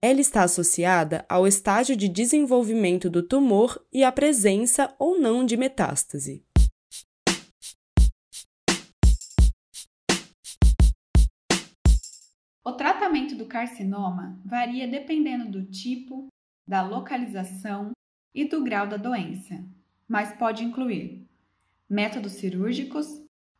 Ela 0.00 0.22
está 0.22 0.42
associada 0.42 1.26
ao 1.28 1.46
estágio 1.46 1.94
de 1.94 2.08
desenvolvimento 2.08 3.10
do 3.10 3.22
tumor 3.22 3.78
e 3.92 4.02
à 4.02 4.10
presença 4.10 4.94
ou 4.98 5.20
não 5.20 5.44
de 5.44 5.58
metástase. 5.58 6.42
O 12.64 12.72
tratamento 12.72 13.36
do 13.36 13.44
carcinoma 13.44 14.40
varia 14.42 14.88
dependendo 14.88 15.50
do 15.50 15.70
tipo, 15.70 16.32
da 16.66 16.82
localização 16.82 17.92
e 18.34 18.44
do 18.44 18.62
grau 18.62 18.86
da 18.86 18.96
doença, 18.96 19.64
mas 20.08 20.36
pode 20.36 20.64
incluir 20.64 21.26
métodos 21.88 22.32
cirúrgicos, 22.32 23.06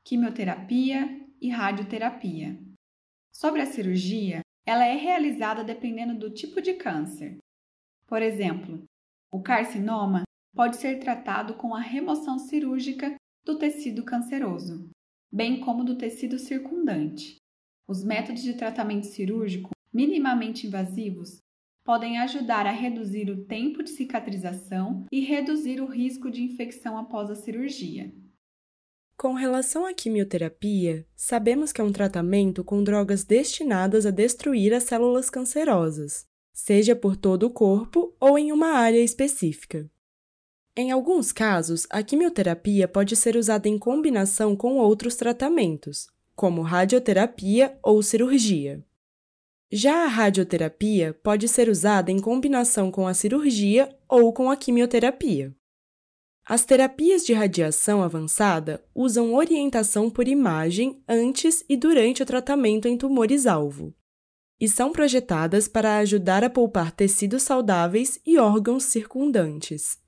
quimioterapia 0.03 1.25
e 1.41 1.49
radioterapia. 1.49 2.59
Sobre 3.33 3.61
a 3.61 3.67
cirurgia, 3.67 4.41
ela 4.67 4.85
é 4.85 4.97
realizada 4.97 5.63
dependendo 5.63 6.19
do 6.19 6.31
tipo 6.33 6.61
de 6.61 6.75
câncer. 6.75 7.39
Por 8.07 8.23
exemplo, 8.23 8.83
o 9.31 9.43
carcinoma 9.43 10.23
pode 10.55 10.77
ser 10.77 10.99
tratado 10.99 11.55
com 11.55 11.75
a 11.75 11.81
remoção 11.81 12.39
cirúrgica 12.39 13.15
do 13.45 13.59
tecido 13.59 14.05
canceroso, 14.05 14.89
bem 15.31 15.61
como 15.61 15.85
do 15.85 15.99
tecido 15.99 16.39
circundante. 16.39 17.37
Os 17.87 18.03
métodos 18.03 18.43
de 18.43 18.55
tratamento 18.55 19.07
cirúrgico 19.07 19.71
minimamente 19.93 20.67
invasivos 20.67 21.44
podem 21.85 22.19
ajudar 22.19 22.67
a 22.67 22.71
reduzir 22.71 23.31
o 23.31 23.45
tempo 23.45 23.83
de 23.83 23.91
cicatrização 23.91 25.05
e 25.13 25.21
reduzir 25.21 25.83
o 25.83 25.87
risco 25.87 26.31
de 26.31 26.43
infecção 26.43 26.97
após 26.97 27.31
a 27.31 27.35
cirurgia. 27.35 28.11
Com 29.17 29.35
relação 29.35 29.87
à 29.87 29.93
quimioterapia, 29.93 31.07
sabemos 31.15 31.73
que 31.73 31.81
é 31.81 31.85
um 31.85 31.93
tratamento 31.93 32.65
com 32.65 32.83
drogas 32.83 33.23
destinadas 33.23 34.07
a 34.07 34.11
destruir 34.11 34.73
as 34.75 34.85
células 34.85 35.31
cancerosas, 35.31 36.27
seja 36.53 36.97
por 36.97 37.17
todo 37.17 37.45
o 37.45 37.51
corpo 37.51 38.17
ou 38.19 38.39
em 38.39 38.51
uma 38.51 38.73
área 38.73 38.99
específica. 38.99 39.89
Em 40.77 40.91
alguns 40.91 41.31
casos, 41.31 41.87
a 41.91 42.03
quimioterapia 42.03 42.89
pode 42.89 43.15
ser 43.15 43.37
usada 43.37 43.69
em 43.69 43.79
combinação 43.79 44.57
com 44.57 44.79
outros 44.79 45.15
tratamentos, 45.15 46.09
como 46.35 46.63
radioterapia 46.63 47.79
ou 47.81 48.03
cirurgia. 48.03 48.85
Já 49.77 50.05
a 50.05 50.07
radioterapia 50.07 51.19
pode 51.21 51.49
ser 51.49 51.69
usada 51.69 52.13
em 52.13 52.21
combinação 52.21 52.93
com 52.93 53.09
a 53.09 53.13
cirurgia 53.13 53.93
ou 54.09 54.33
com 54.33 54.49
a 54.49 54.57
quimioterapia. 54.57 55.53
As 56.47 56.65
terapias 56.65 57.27
de 57.27 57.33
radiação 57.33 58.01
avançada 58.01 58.85
usam 58.95 59.35
orientação 59.35 60.09
por 60.09 60.29
imagem 60.29 61.03
antes 61.09 61.65
e 61.69 61.77
durante 61.77 62.23
o 62.23 62.27
tratamento 62.27 62.87
em 62.87 62.97
tumores-alvo 62.97 63.93
e 64.61 64.69
são 64.69 64.93
projetadas 64.93 65.67
para 65.67 65.99
ajudar 65.99 66.45
a 66.45 66.51
poupar 66.51 66.93
tecidos 66.93 67.43
saudáveis 67.43 68.21
e 68.25 68.39
órgãos 68.39 68.85
circundantes. 68.85 69.99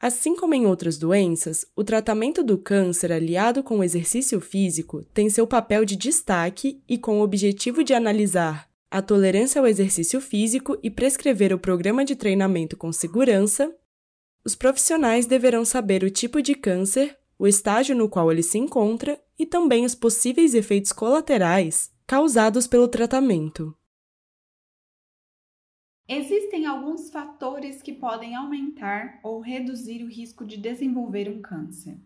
Assim 0.00 0.36
como 0.36 0.54
em 0.54 0.64
outras 0.64 0.96
doenças, 0.96 1.66
o 1.74 1.82
tratamento 1.82 2.42
do 2.42 2.56
câncer 2.56 3.10
aliado 3.10 3.62
com 3.64 3.78
o 3.78 3.84
exercício 3.84 4.40
físico 4.40 5.04
tem 5.12 5.28
seu 5.28 5.46
papel 5.46 5.84
de 5.84 5.96
destaque 5.96 6.80
e 6.88 6.96
com 6.96 7.18
o 7.18 7.22
objetivo 7.22 7.82
de 7.82 7.92
analisar 7.94 8.68
a 8.90 9.02
tolerância 9.02 9.60
ao 9.60 9.66
exercício 9.66 10.20
físico 10.20 10.78
e 10.82 10.90
prescrever 10.90 11.52
o 11.52 11.58
programa 11.58 12.04
de 12.04 12.16
treinamento 12.16 12.76
com 12.76 12.92
segurança, 12.92 13.74
os 14.44 14.54
profissionais 14.54 15.26
deverão 15.26 15.64
saber 15.64 16.02
o 16.02 16.10
tipo 16.10 16.40
de 16.40 16.54
câncer, 16.54 17.18
o 17.38 17.46
estágio 17.46 17.94
no 17.94 18.08
qual 18.08 18.32
ele 18.32 18.42
se 18.42 18.56
encontra 18.56 19.20
e 19.38 19.44
também 19.44 19.84
os 19.84 19.94
possíveis 19.94 20.54
efeitos 20.54 20.92
colaterais 20.92 21.90
causados 22.06 22.66
pelo 22.66 22.88
tratamento. 22.88 23.76
Existem 26.10 26.64
alguns 26.64 27.10
fatores 27.10 27.82
que 27.82 27.92
podem 27.92 28.34
aumentar 28.34 29.20
ou 29.22 29.40
reduzir 29.40 30.02
o 30.02 30.08
risco 30.08 30.46
de 30.46 30.56
desenvolver 30.56 31.28
um 31.28 31.42
câncer. 31.42 32.00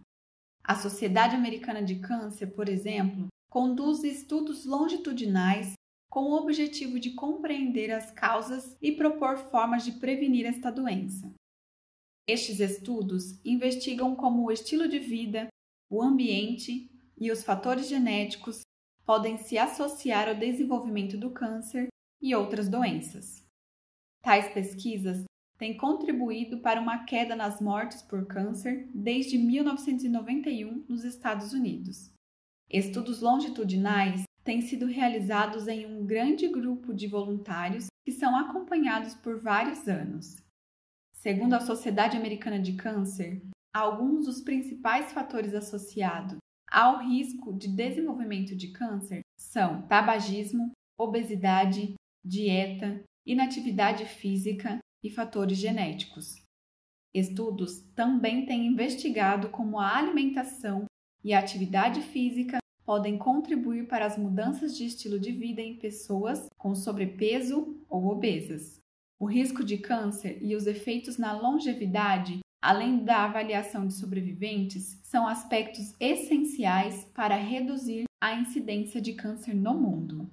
A 0.65 0.75
Sociedade 0.75 1.37
Americana 1.37 1.81
de 1.81 2.01
Câncer, 2.01 2.49
por 2.49 2.69
exemplo, 2.69 3.29
conduz 3.49 4.03
estudos 4.03 4.67
longitudinais 4.67 5.75
com 6.11 6.25
o 6.25 6.35
objetivo 6.35 6.99
de 6.99 7.13
compreender 7.13 7.93
as 7.93 8.11
causas 8.11 8.77
e 8.83 8.91
propor 8.91 9.39
formas 9.39 9.85
de 9.85 9.93
prevenir 9.93 10.47
esta 10.47 10.73
doença. 10.73 11.33
Estes 12.27 12.59
estudos 12.59 13.41
investigam 13.45 14.17
como 14.17 14.45
o 14.45 14.51
estilo 14.51 14.89
de 14.89 14.99
vida, 14.99 15.47
o 15.89 16.03
ambiente 16.03 16.91
e 17.17 17.31
os 17.31 17.45
fatores 17.45 17.89
genéticos 17.89 18.63
podem 19.05 19.37
se 19.37 19.57
associar 19.57 20.29
ao 20.29 20.35
desenvolvimento 20.35 21.17
do 21.17 21.31
câncer 21.31 21.87
e 22.21 22.35
outras 22.35 22.69
doenças. 22.69 23.42
Tais 24.23 24.55
pesquisas 24.55 25.25
têm 25.59 25.77
contribuído 25.77 26.61
para 26.61 26.81
uma 26.81 27.05
queda 27.05 27.35
nas 27.35 27.61
mortes 27.61 28.03
por 28.03 28.27
câncer 28.27 28.89
desde 28.95 29.37
1991 29.37 30.85
nos 30.89 31.03
Estados 31.03 31.53
Unidos. 31.53 32.13
Estudos 32.71 33.21
longitudinais 33.21 34.23
têm 34.45 34.61
sido 34.63 34.87
realizados 34.87 35.67
em 35.67 35.87
um 35.87 36.07
grande 36.07 36.49
grupo 36.49 36.95
de 36.95 37.09
voluntários 37.09 37.87
que 38.05 38.13
são 38.13 38.37
acompanhados 38.37 39.15
por 39.15 39.41
vários 39.41 39.87
anos. 39.89 40.37
Segundo 41.15 41.55
a 41.55 41.61
Sociedade 41.61 42.17
Americana 42.17 42.61
de 42.61 42.75
Câncer, 42.75 43.43
alguns 43.75 44.27
dos 44.27 44.41
principais 44.41 45.13
fatores 45.13 45.53
associados 45.55 46.39
ao 46.71 47.01
risco 47.07 47.53
de 47.53 47.69
desenvolvimento 47.69 48.57
de 48.57 48.73
câncer 48.73 49.21
são 49.37 49.83
tabagismo, 49.83 50.73
obesidade, 50.99 51.95
dieta, 52.25 53.05
inatividade 53.27 54.05
física 54.05 54.79
e 55.03 55.11
fatores 55.11 55.59
genéticos. 55.59 56.43
Estudos 57.15 57.81
também 57.95 58.47
têm 58.47 58.67
investigado 58.67 59.51
como 59.51 59.79
a 59.79 59.97
alimentação 59.97 60.87
e 61.23 61.35
a 61.35 61.39
atividade 61.39 62.01
física 62.01 62.59
podem 62.85 63.17
contribuir 63.17 63.87
para 63.87 64.07
as 64.07 64.17
mudanças 64.17 64.77
de 64.77 64.87
estilo 64.87 65.19
de 65.19 65.31
vida 65.31 65.61
em 65.61 65.77
pessoas 65.77 66.49
com 66.59 66.75
sobrepeso 66.75 67.77
ou 67.89 68.07
obesas. 68.07 68.81
O 69.21 69.27
risco 69.27 69.63
de 69.63 69.79
câncer 69.79 70.39
e 70.43 70.57
os 70.57 70.67
efeitos 70.67 71.17
na 71.17 71.33
longevidade, 71.33 72.41
além 72.61 73.05
da 73.05 73.25
avaliação 73.25 73.87
de 73.87 73.95
sobreviventes, 73.95 74.99
são 75.05 75.29
aspectos 75.29 75.95
essenciais 76.01 77.05
para 77.15 77.37
reduzir 77.37 78.05
a 78.21 78.35
incidência 78.35 79.01
de 79.01 79.13
câncer 79.13 79.55
no 79.55 79.75
mundo. 79.75 80.29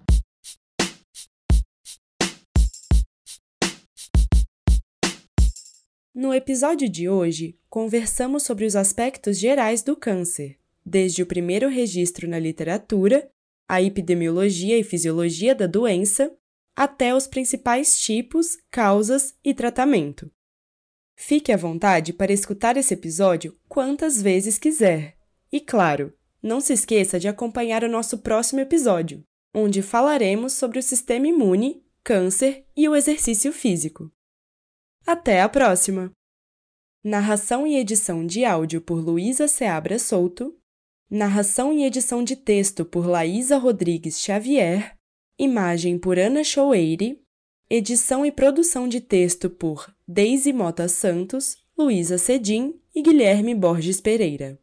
No 6.13 6.34
episódio 6.34 6.89
de 6.89 7.08
hoje, 7.08 7.60
conversamos 7.69 8.41
sobre 8.41 8.65
os 8.65 8.76
aspectos 8.76 9.38
gerais 9.38 9.84
do 9.84 9.95
câncer, 9.95 10.58
desde 10.84 11.22
o 11.22 11.26
primeiro 11.26 11.69
registro 11.69 12.28
na 12.28 12.39
literatura, 12.39 13.30
a 13.67 13.80
epidemiologia 13.80 14.78
e 14.80 14.84
fisiologia 14.84 15.54
da 15.54 15.67
doença 15.67 16.36
até 16.76 17.13
os 17.13 17.28
principais 17.28 18.00
tipos, 18.00 18.58
causas 18.72 19.36
e 19.43 19.54
tratamento. 19.54 20.32
Fique 21.15 21.52
à 21.52 21.58
vontade 21.58 22.12
para 22.12 22.34
escutar 22.34 22.76
esse 22.76 22.95
episódio 22.95 23.56
quantas 23.67 24.19
vezes 24.19 24.58
quiser. 24.58 25.15
E 25.52 25.60
claro, 25.60 26.12
não 26.41 26.60
se 26.60 26.74
esqueça 26.74 27.19
de 27.19 27.28
acompanhar 27.28 27.84
o 27.84 27.89
nosso 27.89 28.17
próximo 28.17 28.62
episódio, 28.62 29.24
onde 29.54 29.84
falaremos 29.84 30.54
sobre 30.54 30.80
o 30.80 30.84
sistema 30.84 31.28
imune, 31.28 31.84
câncer 32.04 32.65
e 32.76 32.89
o 32.89 32.95
exercício 32.95 33.54
físico. 33.54 34.12
Até 35.05 35.41
a 35.41 35.49
próxima! 35.49 36.12
Narração 37.03 37.65
e 37.65 37.77
edição 37.77 38.25
de 38.25 38.43
áudio 38.43 38.81
por 38.81 38.99
Luísa 38.99 39.47
Seabra 39.47 39.97
Souto. 39.97 40.55
Narração 41.09 41.73
e 41.73 41.83
edição 41.83 42.23
de 42.23 42.35
texto 42.35 42.85
por 42.85 43.07
Laísa 43.07 43.57
Rodrigues 43.57 44.19
Xavier. 44.19 44.95
Imagem 45.38 45.97
por 45.97 46.19
Ana 46.19 46.43
Choueire. 46.43 47.21
Edição 47.69 48.25
e 48.25 48.31
produção 48.31 48.88
de 48.88 48.99
texto 48.99 49.49
por 49.49 49.93
Deise 50.07 50.51
Mota 50.51 50.88
Santos, 50.88 51.55
Luísa 51.77 52.17
Cedim 52.17 52.73
e 52.93 53.01
Guilherme 53.01 53.55
Borges 53.55 54.01
Pereira. 54.01 54.59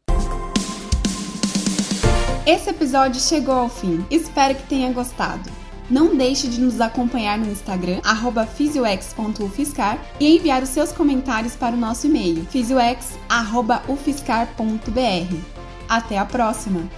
Esse 2.47 2.71
episódio 2.71 3.21
chegou 3.21 3.55
ao 3.55 3.69
fim. 3.69 4.05
Espero 4.11 4.55
que 4.55 4.69
tenha 4.69 4.93
gostado. 4.93 5.56
Não 5.91 6.17
deixe 6.17 6.49
de 6.49 6.61
nos 6.61 6.81
acompanhar 6.81 7.39
no 7.39 7.51
Instagram, 7.51 8.01
fisioex.ufiscar 8.57 9.99
e 10.19 10.37
enviar 10.37 10.63
os 10.63 10.71
seus 10.71 10.93
comentários 10.93 11.55
para 11.55 11.75
o 11.75 11.79
nosso 11.79 12.07
e-mail, 12.07 12.47
fisioex.ufiscar.br. 12.47 15.37
Até 15.89 16.19
a 16.19 16.25
próxima! 16.25 16.89